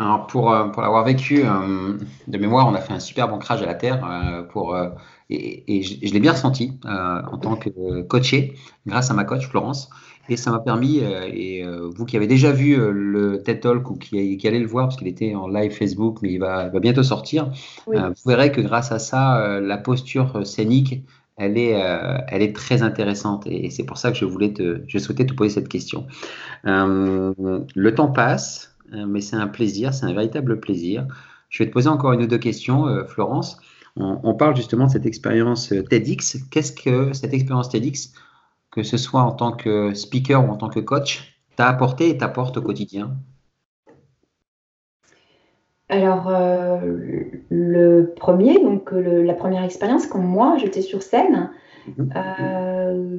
Alors 0.00 0.26
pour, 0.26 0.52
pour 0.72 0.82
l'avoir 0.82 1.04
vécu 1.04 1.44
de 2.26 2.38
mémoire, 2.38 2.66
on 2.66 2.74
a 2.74 2.80
fait 2.80 2.92
un 2.92 2.98
super 2.98 3.32
ancrage 3.32 3.62
à 3.62 3.66
la 3.66 3.74
terre 3.74 4.46
pour, 4.50 4.76
et, 5.30 5.82
je, 5.82 6.12
l'ai 6.12 6.20
bien 6.20 6.32
ressenti 6.32 6.72
en 6.84 7.38
tant 7.38 7.54
que 7.54 8.02
coaché 8.02 8.54
grâce 8.84 9.12
à 9.12 9.14
ma 9.14 9.22
coach 9.22 9.46
Florence. 9.46 9.90
Et 10.30 10.36
ça 10.36 10.50
m'a 10.50 10.58
permis, 10.58 11.00
euh, 11.00 11.26
et 11.32 11.64
euh, 11.64 11.88
vous 11.94 12.04
qui 12.04 12.16
avez 12.16 12.26
déjà 12.26 12.52
vu 12.52 12.78
euh, 12.78 12.90
le 12.92 13.42
TED 13.42 13.60
Talk 13.60 13.90
ou 13.90 13.96
qui, 13.96 14.36
qui, 14.36 14.48
allez 14.48 14.58
le 14.58 14.66
voir, 14.66 14.88
parce 14.88 14.98
qu'il 14.98 15.08
était 15.08 15.34
en 15.34 15.48
live 15.48 15.72
Facebook, 15.72 16.18
mais 16.20 16.32
il 16.32 16.38
va, 16.38 16.68
va 16.68 16.80
bientôt 16.80 17.02
sortir, 17.02 17.50
vous 17.86 17.94
verrez 18.26 18.52
que 18.52 18.60
grâce 18.60 18.92
à 18.92 18.98
ça, 18.98 19.60
la 19.60 19.78
posture 19.78 20.46
scénique, 20.46 21.02
elle 21.36 21.56
est, 21.56 21.80
elle 22.28 22.42
est 22.42 22.54
très 22.54 22.82
intéressante. 22.82 23.46
Et, 23.46 23.70
c'est 23.70 23.84
pour 23.84 23.96
ça 23.96 24.10
que 24.10 24.18
je, 24.18 24.24
voulais 24.24 24.52
te, 24.52 24.82
je 24.86 24.98
souhaitais 24.98 25.24
te 25.24 25.32
poser 25.32 25.50
cette 25.50 25.68
question. 25.68 26.06
le 26.64 27.90
temps 27.94 28.10
passe, 28.10 28.76
mais 28.92 29.20
c'est 29.20 29.36
un 29.36 29.46
plaisir, 29.46 29.94
c'est 29.94 30.06
un 30.06 30.12
véritable 30.12 30.60
plaisir. 30.60 31.06
Je 31.48 31.62
vais 31.62 31.68
te 31.68 31.72
poser 31.72 31.88
encore 31.88 32.12
une 32.12 32.22
ou 32.22 32.26
deux 32.26 32.38
questions, 32.38 32.86
Florence. 33.06 33.58
On, 33.96 34.20
on, 34.22 34.34
parle 34.34 34.56
justement 34.56 34.86
de 34.86 34.90
cette 34.90 35.06
expérience 35.06 35.72
TEDx. 35.88 36.38
Qu'est-ce 36.50 36.72
que 36.72 37.12
cette 37.12 37.32
expérience 37.32 37.70
TEDx 37.70 38.12
que 38.70 38.82
ce 38.82 38.96
soit 38.96 39.22
en 39.22 39.32
tant 39.32 39.52
que 39.52 39.94
speaker 39.94 40.46
ou 40.46 40.50
en 40.50 40.56
tant 40.56 40.68
que 40.68 40.80
coach, 40.80 41.40
t'a 41.56 41.68
apporté 41.68 42.10
et 42.10 42.18
t'apporte 42.18 42.56
au 42.56 42.62
quotidien 42.62 43.16
alors, 45.90 46.28
euh, 46.28 46.78
le 47.48 48.12
premier, 48.14 48.62
donc 48.62 48.90
la 48.92 49.32
première 49.32 49.64
expérience, 49.64 50.06
quand 50.06 50.18
moi 50.18 50.56
j'étais 50.58 50.82
sur 50.82 51.02
scène, 51.02 51.50
mhm. 51.86 52.10
euh, 52.14 53.18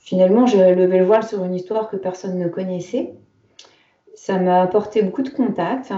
finalement 0.00 0.46
j'ai 0.46 0.74
levé 0.74 0.98
le 0.98 1.04
voile 1.04 1.22
sur 1.22 1.44
une 1.44 1.54
histoire 1.54 1.88
que 1.88 1.96
personne 1.96 2.38
ne 2.38 2.48
connaissait. 2.48 3.14
Ça 4.14 4.40
m'a 4.40 4.62
apporté 4.62 5.02
beaucoup 5.02 5.22
de 5.22 5.28
contacts, 5.28 5.92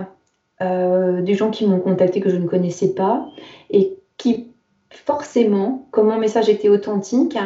euh, 0.60 1.22
des 1.22 1.34
gens 1.34 1.50
qui 1.50 1.66
m'ont 1.66 1.80
contacté 1.80 2.20
que 2.20 2.28
je 2.28 2.36
ne 2.36 2.46
connaissais 2.46 2.94
pas 2.94 3.26
et 3.70 3.96
qui 4.18 4.52
forcément, 4.90 5.86
comme 5.90 6.08
mon 6.08 6.18
message 6.18 6.48
était 6.48 6.68
authentique, 6.68 7.38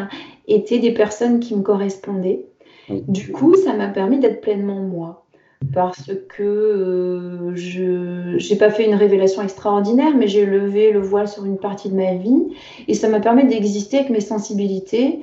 étaient 0.49 0.79
des 0.79 0.93
personnes 0.93 1.41
qui 1.41 1.55
me 1.55 1.63
correspondaient. 1.63 2.47
Du 2.89 3.33
coup, 3.33 3.55
ça 3.55 3.73
m'a 3.75 3.89
permis 3.89 4.19
d'être 4.19 4.41
pleinement 4.41 4.81
moi. 4.81 5.21
Parce 5.73 6.11
que 6.29 6.43
euh, 6.43 7.57
je 7.57 8.37
n'ai 8.37 8.59
pas 8.59 8.69
fait 8.69 8.85
une 8.85 8.95
révélation 8.95 9.41
extraordinaire, 9.41 10.15
mais 10.15 10.29
j'ai 10.29 10.45
levé 10.45 10.93
le 10.93 11.01
voile 11.01 11.27
sur 11.27 11.47
une 11.47 11.57
partie 11.57 11.89
de 11.89 11.95
ma 11.95 12.15
vie. 12.15 12.49
Et 12.87 12.93
ça 12.93 13.09
m'a 13.09 13.21
permis 13.21 13.47
d'exister 13.47 13.99
avec 13.99 14.11
mes 14.11 14.21
sensibilités, 14.21 15.21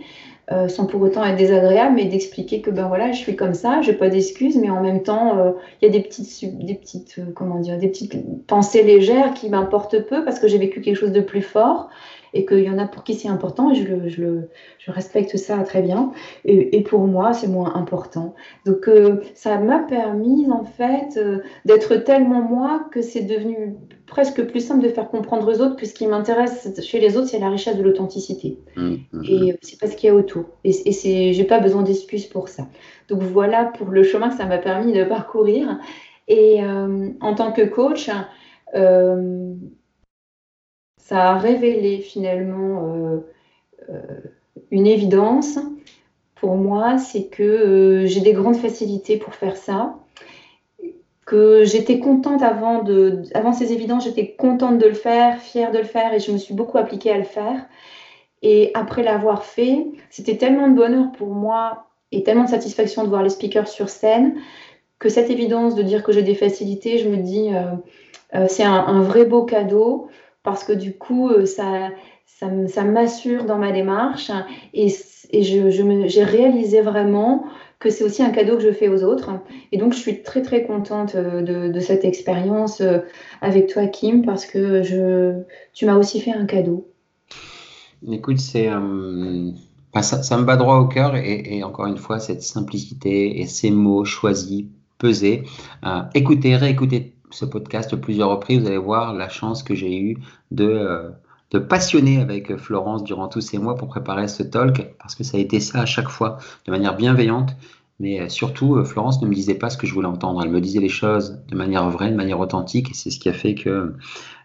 euh, 0.51 0.67
sans 0.67 0.85
pour 0.85 1.01
autant 1.01 1.23
être 1.23 1.37
désagréable, 1.37 1.95
mais 1.95 2.05
d'expliquer 2.05 2.61
que 2.61 2.71
ben 2.71 2.87
voilà, 2.87 3.11
je 3.11 3.17
suis 3.17 3.35
comme 3.35 3.53
ça, 3.53 3.81
je 3.81 3.91
n'ai 3.91 3.97
pas 3.97 4.09
d'excuses, 4.09 4.57
mais 4.57 4.69
en 4.69 4.81
même 4.81 5.03
temps, 5.03 5.37
euh, 5.37 5.51
il 5.81 5.85
y 5.85 5.89
a 5.89 5.91
des 5.91 6.01
petites, 6.01 6.57
des 6.65 6.75
petites, 6.75 7.19
comment 7.35 7.59
dire, 7.59 7.77
des 7.77 7.87
petites 7.87 8.15
pensées 8.47 8.83
légères 8.83 9.33
qui 9.33 9.49
m'importent 9.49 9.99
peu 10.07 10.25
parce 10.25 10.39
que 10.39 10.47
j'ai 10.47 10.57
vécu 10.57 10.81
quelque 10.81 10.97
chose 10.97 11.11
de 11.11 11.21
plus 11.21 11.41
fort 11.41 11.89
et 12.33 12.45
qu'il 12.45 12.63
y 12.63 12.69
en 12.69 12.77
a 12.77 12.87
pour 12.87 13.03
qui 13.03 13.13
c'est 13.13 13.27
important 13.27 13.71
et 13.71 13.75
je, 13.75 13.87
le, 13.87 14.09
je, 14.09 14.21
le, 14.21 14.49
je, 14.79 14.91
respecte 14.91 15.37
ça 15.37 15.57
très 15.59 15.81
bien. 15.81 16.11
Et, 16.45 16.77
et 16.77 16.81
pour 16.81 17.01
moi, 17.01 17.33
c'est 17.33 17.47
moins 17.47 17.75
important. 17.75 18.35
Donc, 18.65 18.87
euh, 18.87 19.21
ça 19.33 19.57
m'a 19.57 19.79
permis 19.79 20.49
en 20.49 20.63
fait 20.63 21.17
euh, 21.17 21.39
d'être 21.65 21.95
tellement 21.97 22.41
moi 22.41 22.85
que 22.91 23.01
c'est 23.01 23.23
devenu 23.23 23.75
presque 24.07 24.43
plus 24.45 24.59
simple 24.59 24.83
de 24.83 24.89
faire 24.89 25.09
comprendre 25.09 25.49
aux 25.49 25.61
autres 25.61 25.77
que 25.77 25.85
ce 25.85 25.93
qui 25.93 26.05
m'intéresse 26.05 26.69
chez 26.81 26.99
les 26.99 27.17
autres, 27.17 27.27
c'est 27.27 27.39
la 27.39 27.49
richesse 27.49 27.77
de 27.77 27.83
l'authenticité. 27.83 28.59
Mmh, 28.75 28.95
mmh. 29.13 29.23
Et 29.29 29.57
c'est 29.61 29.79
pas 29.79 29.87
ce 29.87 29.95
qu'il 29.95 30.07
y 30.07 30.11
a 30.11 30.15
autour. 30.15 30.45
Et, 30.63 30.71
et 30.85 30.91
c'est, 30.91 31.33
j'ai 31.33 31.45
pas 31.45 31.59
besoin 31.59 31.81
d'excuses 31.81 32.25
pour 32.25 32.49
ça. 32.49 32.67
Donc 33.07 33.21
voilà 33.21 33.65
pour 33.65 33.87
le 33.89 34.03
chemin 34.03 34.29
que 34.29 34.35
ça 34.35 34.45
m'a 34.45 34.57
permis 34.57 34.91
de 34.91 35.03
parcourir. 35.03 35.79
Et 36.27 36.63
euh, 36.63 37.09
en 37.19 37.35
tant 37.35 37.51
que 37.51 37.61
coach, 37.61 38.09
euh, 38.75 39.53
ça 41.11 41.31
a 41.31 41.37
révélé 41.37 41.97
finalement 41.97 42.85
euh, 42.85 43.17
euh, 43.89 44.01
une 44.71 44.87
évidence 44.87 45.59
pour 46.35 46.55
moi, 46.55 46.97
c'est 46.97 47.25
que 47.25 47.43
euh, 47.43 48.05
j'ai 48.05 48.21
des 48.21 48.31
grandes 48.31 48.55
facilités 48.55 49.17
pour 49.17 49.35
faire 49.35 49.57
ça. 49.57 49.95
que 51.25 51.65
j'étais 51.65 51.99
contente 51.99 52.41
avant, 52.41 52.81
de, 52.81 53.23
avant 53.33 53.51
ces 53.51 53.73
évidences, 53.73 54.05
j'étais 54.05 54.35
contente 54.35 54.77
de 54.77 54.85
le 54.85 54.93
faire, 54.93 55.41
fière 55.41 55.73
de 55.73 55.79
le 55.79 55.83
faire 55.83 56.13
et 56.13 56.21
je 56.21 56.31
me 56.31 56.37
suis 56.37 56.53
beaucoup 56.53 56.77
appliquée 56.77 57.11
à 57.11 57.17
le 57.17 57.25
faire. 57.25 57.59
Et 58.41 58.71
après 58.73 59.03
l'avoir 59.03 59.43
fait, 59.43 59.87
c'était 60.09 60.37
tellement 60.37 60.69
de 60.69 60.75
bonheur 60.75 61.11
pour 61.11 61.27
moi 61.27 61.87
et 62.13 62.23
tellement 62.23 62.45
de 62.45 62.49
satisfaction 62.49 63.03
de 63.03 63.09
voir 63.09 63.21
les 63.21 63.29
speakers 63.29 63.67
sur 63.67 63.89
scène 63.89 64.35
que 64.97 65.09
cette 65.09 65.29
évidence 65.29 65.75
de 65.75 65.83
dire 65.83 66.03
que 66.03 66.13
j'ai 66.13 66.23
des 66.23 66.35
facilités, 66.35 66.99
je 66.99 67.09
me 67.09 67.17
dis, 67.17 67.49
c'est 68.47 68.63
un, 68.63 69.01
vrai 69.01 69.25
beau 69.25 69.43
cadeau 69.43 70.07
parce 70.43 70.63
que 70.63 70.73
du 70.73 70.93
coup, 70.93 71.29
euh, 71.29 71.45
ça, 71.45 71.89
ça, 72.25 72.83
m'assure 72.83 73.45
dans 73.45 73.57
ma 73.57 73.71
démarche 73.71 74.31
et, 74.73 74.87
et 75.31 75.43
j'ai 75.43 76.23
réalisé 76.23 76.81
vraiment 76.81 77.45
que 77.79 77.89
c'est 77.89 78.03
aussi 78.03 78.23
un 78.23 78.29
cadeau 78.29 78.57
que 78.57 78.63
je 78.63 78.71
fais 78.71 78.89
aux 78.89 79.03
autres. 79.03 79.31
Et 79.71 79.77
donc, 79.77 79.93
je 79.93 79.99
suis 79.99 80.21
très, 80.21 80.41
très 80.41 80.63
contente 80.63 81.15
de, 81.15 81.79
cette 81.79 82.05
expérience 82.05 82.81
avec 83.41 83.67
toi, 83.67 83.87
Kim, 83.87 84.23
parce 84.23 84.45
que 84.45 84.83
je, 84.83 85.41
tu 85.73 85.85
m'as 85.85 85.95
aussi 85.95 86.21
fait 86.21 86.31
un 86.31 86.45
cadeau. 86.45 86.87
Écoute, 88.07 88.37
c'est... 88.39 88.69
ça, 90.01 90.37
me 90.37 90.43
bat 90.43 90.57
droit 90.57 90.77
au 90.77 90.85
cœur 90.85 91.15
et, 91.15 91.63
encore 91.63 91.87
une 91.87 91.97
fois, 91.97 92.19
cette 92.19 92.43
simplicité 92.43 93.41
et 93.41 93.47
ces 93.47 93.71
mots 93.71 94.05
choisis, 94.05 94.65
pesés. 94.99 95.43
écoutez, 96.13 96.55
réécoutez 96.55 97.10
ce 97.31 97.45
podcast 97.45 97.95
plusieurs 97.95 98.29
reprises, 98.29 98.59
vous 98.59 98.67
allez 98.67 98.77
voir 98.77 99.13
la 99.13 99.29
chance 99.29 99.63
que 99.63 99.75
j'ai 99.75 99.97
eue 99.99 100.17
de, 100.51 100.65
euh, 100.65 101.09
de 101.51 101.59
passionner 101.59 102.21
avec 102.21 102.55
Florence 102.57 103.03
durant 103.03 103.27
tous 103.27 103.41
ces 103.41 103.57
mois 103.57 103.75
pour 103.75 103.87
préparer 103.87 104.27
ce 104.27 104.43
talk, 104.43 104.95
parce 104.99 105.15
que 105.15 105.23
ça 105.23 105.37
a 105.37 105.39
été 105.39 105.59
ça 105.59 105.81
à 105.81 105.85
chaque 105.85 106.09
fois, 106.09 106.37
de 106.65 106.71
manière 106.71 106.95
bienveillante. 106.95 107.55
Mais 107.99 108.19
euh, 108.19 108.29
surtout, 108.29 108.77
euh, 108.77 108.83
Florence 108.83 109.21
ne 109.21 109.27
me 109.27 109.35
disait 109.35 109.55
pas 109.55 109.69
ce 109.69 109.77
que 109.77 109.85
je 109.85 109.93
voulais 109.93 110.07
entendre. 110.07 110.41
Elle 110.43 110.49
me 110.49 110.59
disait 110.59 110.79
les 110.79 110.89
choses 110.89 111.39
de 111.47 111.55
manière 111.55 111.87
vraie, 111.89 112.09
de 112.09 112.15
manière 112.15 112.39
authentique. 112.39 112.89
Et 112.89 112.93
c'est 112.95 113.11
ce 113.11 113.19
qui 113.19 113.29
a 113.29 113.33
fait 113.33 113.53
que 113.53 113.93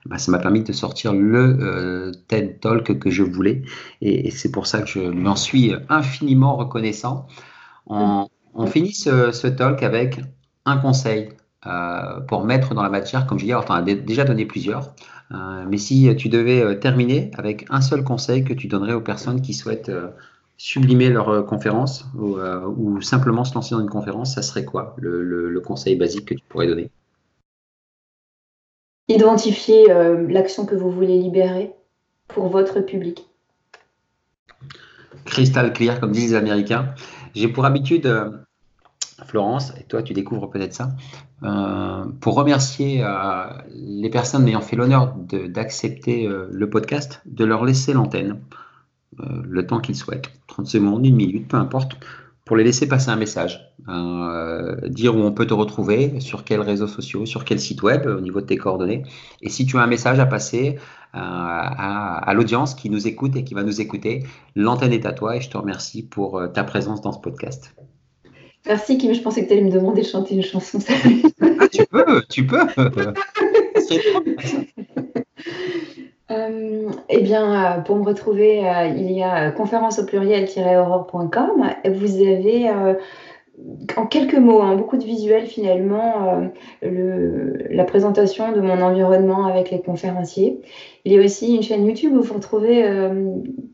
bah, 0.05 0.19
ça 0.19 0.31
m'a 0.31 0.39
permis 0.39 0.63
de 0.63 0.73
sortir 0.73 1.15
le 1.15 2.13
TED 2.29 2.61
Talk 2.61 2.99
que 2.99 3.11
je 3.11 3.23
voulais. 3.23 3.63
Et, 4.03 4.31
c'est 4.31 4.51
pour 4.51 4.67
ça 4.67 4.83
que 4.83 4.89
je 4.89 5.01
lui 5.01 5.27
en 5.27 5.37
suis 5.37 5.73
infiniment 5.89 6.57
reconnaissant. 6.57 7.27
On, 7.87 8.29
finit 8.67 8.93
ce 8.93 9.47
talk 9.47 9.83
avec 9.83 10.21
un 10.67 10.77
conseil 10.77 11.31
euh, 11.67 12.21
pour 12.21 12.45
mettre 12.45 12.75
dans 12.75 12.83
la 12.83 12.89
matière, 12.89 13.27
comme 13.27 13.39
je 13.39 13.45
disais, 13.45 13.55
enfin, 13.55 13.83
déjà 13.83 14.25
donné 14.25 14.47
plusieurs. 14.47 14.95
Euh, 15.33 15.65
mais 15.69 15.79
si 15.79 16.15
tu 16.17 16.29
devais 16.29 16.63
euh, 16.63 16.75
terminer 16.75 17.33
avec 17.37 17.67
un 17.71 17.81
seul 17.81 18.05
conseil 18.05 18.45
que 18.45 18.53
tu 18.53 18.69
donnerais 18.69 18.93
aux 18.93 19.01
personnes 19.01 19.43
qui 19.43 19.53
souhaitent 19.53 19.91
sublimer 20.59 21.11
leur 21.11 21.45
conférence 21.45 22.07
ou, 22.17 23.03
simplement 23.03 23.45
se 23.45 23.55
lancer 23.55 23.75
dans 23.75 23.81
une 23.81 23.91
conférence, 23.91 24.35
ça 24.35 24.43
serait 24.43 24.65
quoi 24.65 24.95
le, 24.99 25.61
conseil 25.61 25.97
basique 25.97 26.27
que 26.27 26.35
tu 26.35 26.43
pourrais 26.49 26.67
donner? 26.67 26.91
Identifier 29.09 29.87
l'action 30.29 30.67
que 30.67 30.75
vous 30.75 30.91
voulez 30.91 31.19
libérer 31.19 31.73
pour 32.29 32.49
votre 32.49 32.81
public. 32.81 33.27
Crystal 35.25 35.73
clear, 35.73 36.01
comme 36.01 36.13
disent 36.13 36.31
les 36.31 36.37
Américains. 36.37 36.95
J'ai 37.35 37.49
pour 37.49 37.65
habitude 37.67 38.07
Florence, 39.25 39.73
et 39.81 39.85
toi 39.85 40.03
tu 40.03 40.13
découvres 40.13 40.51
peut-être 40.51 40.75
ça, 40.75 40.95
euh, 41.43 42.05
pour 42.21 42.35
remercier 42.35 43.03
euh, 43.03 43.45
les 43.75 44.11
personnes 44.11 44.45
m'ayant 44.45 44.61
fait 44.61 44.77
l'honneur 44.77 45.15
d'accepter 45.15 46.27
euh, 46.27 46.49
le 46.51 46.69
podcast, 46.69 47.23
de 47.27 47.45
leur 47.45 47.65
laisser 47.65 47.93
l'antenne, 47.93 48.41
le 49.19 49.67
temps 49.67 49.81
qu'ils 49.81 49.97
souhaitent, 49.97 50.31
30 50.49 50.67
secondes, 50.67 51.07
une 51.07 51.17
minute, 51.17 51.49
peu 51.49 51.57
importe, 51.57 51.97
pour 52.45 52.55
les 52.55 52.65
laisser 52.65 52.87
passer 52.87 53.09
un 53.09 53.17
message, 53.17 53.73
dire 54.89 55.17
où 55.17 55.21
on 55.21 55.33
peut 55.33 55.47
te 55.47 55.55
retrouver, 55.55 56.21
sur 56.21 56.45
quels 56.45 56.61
réseaux 56.61 56.87
sociaux, 56.87 57.25
sur 57.25 57.47
quel 57.47 57.59
site 57.59 57.83
web, 57.83 58.05
au 58.07 58.21
niveau 58.21 58.43
de 58.43 58.47
tes 58.47 58.59
coordonnées, 58.59 59.05
et 59.41 59.49
si 59.49 59.65
tu 59.65 59.79
as 59.79 59.81
un 59.81 59.87
message 59.87 60.19
à 60.19 60.27
passer 60.27 60.79
à 61.15 62.31
l'audience 62.35 62.75
qui 62.75 62.91
nous 62.91 63.09
écoute 63.09 63.37
et 63.37 63.45
qui 63.45 63.55
va 63.55 63.63
nous 63.63 63.81
écouter, 63.81 64.23
l'antenne 64.55 64.93
est 64.93 65.07
à 65.07 65.15
toi 65.15 65.37
et 65.37 65.41
je 65.41 65.49
te 65.49 65.57
remercie 65.57 66.03
pour 66.03 66.43
ta 66.53 66.63
présence 66.63 67.01
dans 67.01 67.13
ce 67.13 67.21
podcast. 67.21 67.75
Merci 68.67 68.99
Kim, 68.99 69.15
je 69.15 69.21
pensais 69.21 69.43
que 69.43 69.49
tu 69.49 69.53
allais 69.53 69.63
me 69.63 69.71
demander 69.71 70.03
de 70.03 70.07
chanter 70.07 70.35
une 70.35 70.43
chanson. 70.43 70.79
ah, 71.61 71.69
tu 71.69 71.87
peux, 71.87 72.23
tu 72.29 72.47
peux. 72.47 72.67
euh, 76.31 76.91
eh 77.09 77.23
bien, 77.23 77.79
euh, 77.79 77.81
pour 77.81 77.97
me 77.97 78.05
retrouver, 78.05 78.69
euh, 78.69 78.87
il 78.89 79.13
y 79.13 79.23
a 79.23 79.51
conférence 79.53 79.99
au 79.99 80.07
pluriel-aurore.com. 80.07 81.71
Vous 81.95 82.21
avez 82.23 82.69
en 83.97 84.07
quelques 84.07 84.39
mots, 84.39 84.61
hein, 84.63 84.77
beaucoup 84.77 84.97
de 84.97 85.05
visuels 85.05 85.47
finalement, 85.47 86.51
le, 86.83 87.67
la 87.71 87.85
présentation 87.85 88.53
de 88.53 88.61
mon 88.61 88.81
environnement 88.83 89.47
avec 89.47 89.71
les 89.71 89.81
conférenciers. 89.81 90.61
Il 91.05 91.13
y 91.13 91.19
a 91.19 91.23
aussi 91.23 91.55
une 91.55 91.63
chaîne 91.63 91.87
YouTube 91.87 92.13
où 92.15 92.23
vous 92.23 92.35
retrouvez 92.35 92.85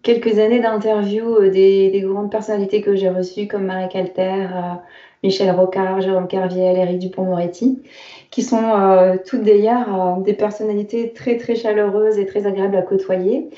quelques 0.02 0.38
années 0.38 0.60
d'interviews 0.60 1.36
euh, 1.36 1.50
des, 1.50 2.00
grandes 2.04 2.30
personnalités 2.30 2.80
que 2.80 2.94
j'ai 2.94 3.08
reçues, 3.08 3.46
comme 3.46 3.64
Marie 3.64 3.88
Calter, 3.88 4.46
euh, 4.52 4.74
Michel 5.22 5.50
Rocard, 5.52 6.00
Jérôme 6.00 6.26
Carviel, 6.26 6.76
Eric 6.76 6.98
Dupont-Moretti, 6.98 7.80
qui 8.30 8.42
sont 8.42 8.62
euh, 8.62 9.16
toutes 9.24 9.44
d'ailleurs 9.44 10.18
des 10.18 10.32
personnalités 10.32 11.12
très 11.12 11.36
très 11.36 11.54
chaleureuses 11.54 12.18
et 12.18 12.26
très 12.26 12.46
agréables 12.46 12.76
à 12.76 12.82
côtoyer. 12.82 13.48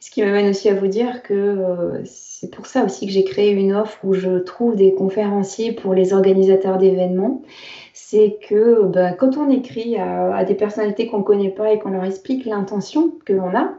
Ce 0.00 0.10
qui 0.10 0.22
m'amène 0.22 0.50
aussi 0.50 0.68
à 0.68 0.74
vous 0.74 0.86
dire 0.86 1.22
que 1.22 2.02
c'est 2.44 2.50
pour 2.50 2.66
ça 2.66 2.84
aussi 2.84 3.06
que 3.06 3.12
j'ai 3.12 3.24
créé 3.24 3.52
une 3.52 3.72
offre 3.72 3.98
où 4.04 4.12
je 4.12 4.38
trouve 4.38 4.76
des 4.76 4.92
conférenciers 4.92 5.72
pour 5.72 5.94
les 5.94 6.12
organisateurs 6.12 6.76
d'événements. 6.76 7.40
C'est 7.94 8.36
que 8.46 8.84
bah, 8.84 9.12
quand 9.12 9.38
on 9.38 9.48
écrit 9.48 9.96
à, 9.96 10.44
des 10.44 10.54
personnalités 10.54 11.06
qu'on 11.06 11.20
ne 11.20 11.22
connaît 11.22 11.48
pas 11.48 11.72
et 11.72 11.78
qu'on 11.78 11.88
leur 11.88 12.04
explique 12.04 12.44
l'intention 12.44 13.14
que 13.24 13.32
l'on 13.32 13.54
a, 13.56 13.72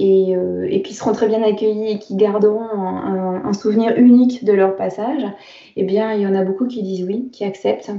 euh, 0.00 0.66
et, 0.68 0.82
qui 0.82 0.92
seront 0.92 1.12
très 1.12 1.28
bien 1.28 1.40
accueillis 1.44 1.92
et 1.92 1.98
qui 2.00 2.16
garderont 2.16 2.64
un, 2.64 3.52
souvenir 3.52 3.96
unique 3.96 4.44
de 4.44 4.52
leur 4.52 4.74
passage, 4.74 5.22
eh 5.76 5.84
bien, 5.84 6.12
il 6.14 6.22
y 6.22 6.26
en 6.26 6.34
a 6.34 6.42
beaucoup 6.42 6.66
qui 6.66 6.82
disent 6.82 7.06
oui, 7.06 7.28
qui 7.30 7.44
acceptent, 7.44 7.92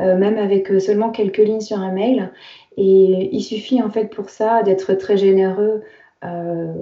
euh, 0.00 0.16
même 0.16 0.38
avec 0.38 0.72
euh, 0.72 0.80
seulement 0.80 1.10
quelques 1.10 1.36
lignes 1.36 1.60
sur 1.60 1.78
un 1.78 1.92
mail. 1.92 2.32
Et 2.78 3.28
il 3.32 3.42
suffit 3.42 3.82
en 3.82 3.90
fait 3.90 4.06
pour 4.06 4.30
ça 4.30 4.62
d'être 4.62 4.94
très 4.94 5.18
généreux 5.18 5.82
euh, 6.24 6.72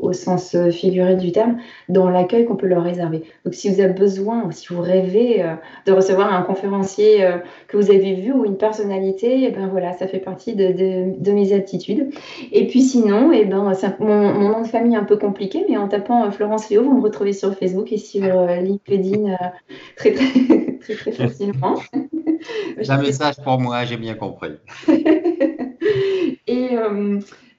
au 0.00 0.12
sens 0.12 0.56
figuré 0.70 1.14
du 1.14 1.30
terme, 1.30 1.58
dans 1.88 2.10
l'accueil 2.10 2.46
qu'on 2.46 2.56
peut 2.56 2.66
leur 2.66 2.82
réserver. 2.82 3.22
Donc 3.44 3.54
si 3.54 3.68
vous 3.68 3.80
avez 3.80 3.92
besoin 3.92 4.44
ou 4.44 4.50
si 4.50 4.66
vous 4.72 4.80
rêvez 4.80 5.42
euh, 5.42 5.54
de 5.86 5.92
recevoir 5.92 6.32
un 6.32 6.42
conférencier 6.42 7.24
euh, 7.24 7.38
que 7.68 7.76
vous 7.76 7.90
avez 7.90 8.14
vu 8.14 8.32
ou 8.32 8.44
une 8.44 8.56
personnalité, 8.56 9.42
et 9.42 9.44
eh 9.44 9.50
ben 9.50 9.68
voilà, 9.68 9.92
ça 9.92 10.08
fait 10.08 10.18
partie 10.18 10.56
de, 10.56 10.72
de, 11.16 11.32
mes 11.32 11.52
aptitudes. 11.52 12.10
Et 12.50 12.66
puis 12.66 12.82
sinon, 12.82 13.32
et 13.32 13.42
eh 13.42 13.44
ben, 13.44 13.72
mon, 14.00 14.34
mon, 14.34 14.48
nom 14.48 14.62
de 14.62 14.66
famille 14.66 14.94
est 14.94 14.98
un 14.98 15.04
peu 15.04 15.16
compliqué, 15.16 15.64
mais 15.68 15.76
en 15.76 15.86
tapant 15.86 16.28
Florence 16.32 16.68
Léo, 16.68 16.82
vous 16.82 16.96
me 16.96 17.02
retrouvez 17.02 17.32
sur 17.32 17.54
Facebook 17.54 17.92
et 17.92 17.98
sur 17.98 18.46
LinkedIn 18.46 19.36
très, 19.96 20.12
très, 20.12 20.24
très, 20.80 20.94
très 20.94 21.12
facilement. 21.12 21.76
C'est 22.82 22.90
un 22.90 23.02
message 23.02 23.36
pour 23.44 23.60
moi, 23.60 23.84
j'ai 23.84 23.96
bien 23.96 24.14
compris. 24.14 24.52
et 26.46 26.68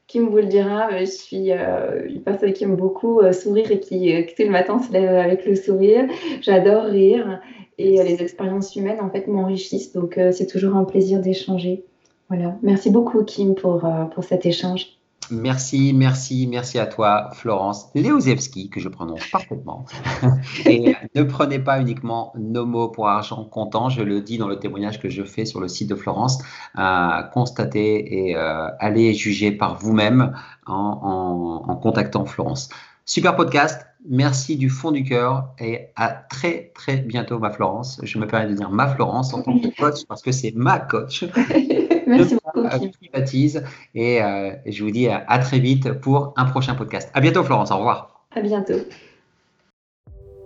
qui 0.10 0.18
vous 0.18 0.36
le 0.36 0.46
dira, 0.46 0.90
euh, 0.92 1.00
je 1.02 1.06
suis 1.06 1.52
euh, 1.52 2.08
une 2.10 2.24
personne 2.24 2.52
qui 2.52 2.64
aime 2.64 2.76
beaucoup 2.76 3.20
euh, 3.20 3.32
sourire 3.32 3.72
et 3.72 3.80
qui, 3.80 4.12
tout 4.36 4.44
le 4.44 4.50
matin, 4.50 4.80
se 4.80 4.92
lève 4.92 5.08
avec 5.08 5.46
le 5.46 5.56
sourire. 5.56 6.08
J'adore 6.42 6.86
rire 6.86 7.40
et 7.78 8.04
les 8.04 8.22
expériences 8.22 8.76
humaines, 8.76 9.00
en 9.00 9.10
fait, 9.10 9.28
m'enrichissent. 9.28 9.94
Donc, 9.94 10.20
c'est 10.32 10.48
toujours 10.48 10.76
un 10.76 10.84
plaisir 10.84 11.22
d'échanger. 11.22 11.86
Voilà. 12.28 12.58
Merci 12.62 12.90
beaucoup, 12.90 13.24
Kim, 13.24 13.56
pour, 13.56 13.88
pour 14.14 14.24
cet 14.26 14.46
échange. 14.46 14.99
Merci, 15.32 15.94
merci, 15.94 16.48
merci 16.48 16.80
à 16.80 16.86
toi, 16.86 17.30
Florence 17.34 17.90
Leozewski, 17.96 18.70
que 18.70 18.80
je 18.80 18.90
prononce 18.90 19.26
parfaitement. 19.32 19.86
et 20.66 20.96
ne 21.16 21.24
prenez 21.24 21.60
pas 21.60 21.80
uniquement 21.80 22.34
nos 22.38 22.66
mots 22.66 22.90
pour 22.90 23.08
argent 23.08 23.44
comptant, 23.46 23.90
je 23.90 24.02
le 24.02 24.22
dis 24.22 24.38
dans 24.38 24.48
le 24.48 24.58
témoignage 24.58 25.00
que 25.00 25.10
je 25.10 25.24
fais 25.24 25.46
sur 25.46 25.60
le 25.60 25.68
site 25.68 25.90
de 25.90 25.96
Florence. 25.96 26.40
Euh, 26.78 27.22
constatez 27.34 28.30
et 28.30 28.36
euh, 28.36 28.68
allez 28.80 29.14
juger 29.14 29.52
par 29.52 29.78
vous-même 29.78 30.34
en, 30.66 31.64
en 31.68 31.76
contactant 31.76 32.26
Florence. 32.26 32.70
Super 33.06 33.36
podcast, 33.36 33.88
merci 34.08 34.56
du 34.56 34.70
fond 34.70 34.92
du 34.92 35.04
cœur 35.04 35.50
et 35.60 35.88
à 35.96 36.10
très 36.10 36.72
très 36.76 36.98
bientôt 36.98 37.40
ma 37.40 37.50
Florence. 37.50 38.00
Je 38.04 38.20
me 38.20 38.28
permets 38.28 38.50
de 38.50 38.54
dire 38.54 38.70
ma 38.70 38.88
Florence 38.88 39.34
en 39.34 39.42
tant 39.42 39.58
que 39.60 39.68
coach 39.80 40.06
parce 40.08 40.22
que 40.22 40.32
c'est 40.32 40.54
ma 40.56 40.80
coach. 40.80 41.26
merci 42.10 42.36
beaucoup. 42.36 42.68
Je 42.70 42.88
privatise 42.90 43.64
et 43.96 44.22
euh, 44.22 44.52
je 44.66 44.84
vous 44.84 44.92
dis 44.92 45.08
à, 45.08 45.40
très 45.40 45.60
vite 45.60 45.94
pour 45.94 46.34
un 46.38 46.46
prochain 46.46 46.76
podcast. 46.76 47.10
À 47.14 47.22
bientôt 47.22 47.44
Florence, 47.44 47.72
au 47.72 47.78
revoir. 47.78 48.26
À 48.36 48.42
bientôt. 48.42 48.80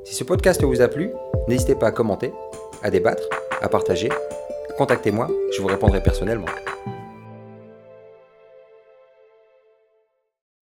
Si 0.03 0.15
ce 0.15 0.23
podcast 0.23 0.61
vous 0.63 0.81
a 0.81 0.87
plu, 0.87 1.09
n'hésitez 1.47 1.75
pas 1.75 1.87
à 1.87 1.91
commenter, 1.91 2.31
à 2.83 2.89
débattre, 2.89 3.23
à 3.61 3.69
partager. 3.69 4.09
Contactez-moi, 4.77 5.29
je 5.55 5.61
vous 5.61 5.67
répondrai 5.67 6.01
personnellement. 6.01 6.47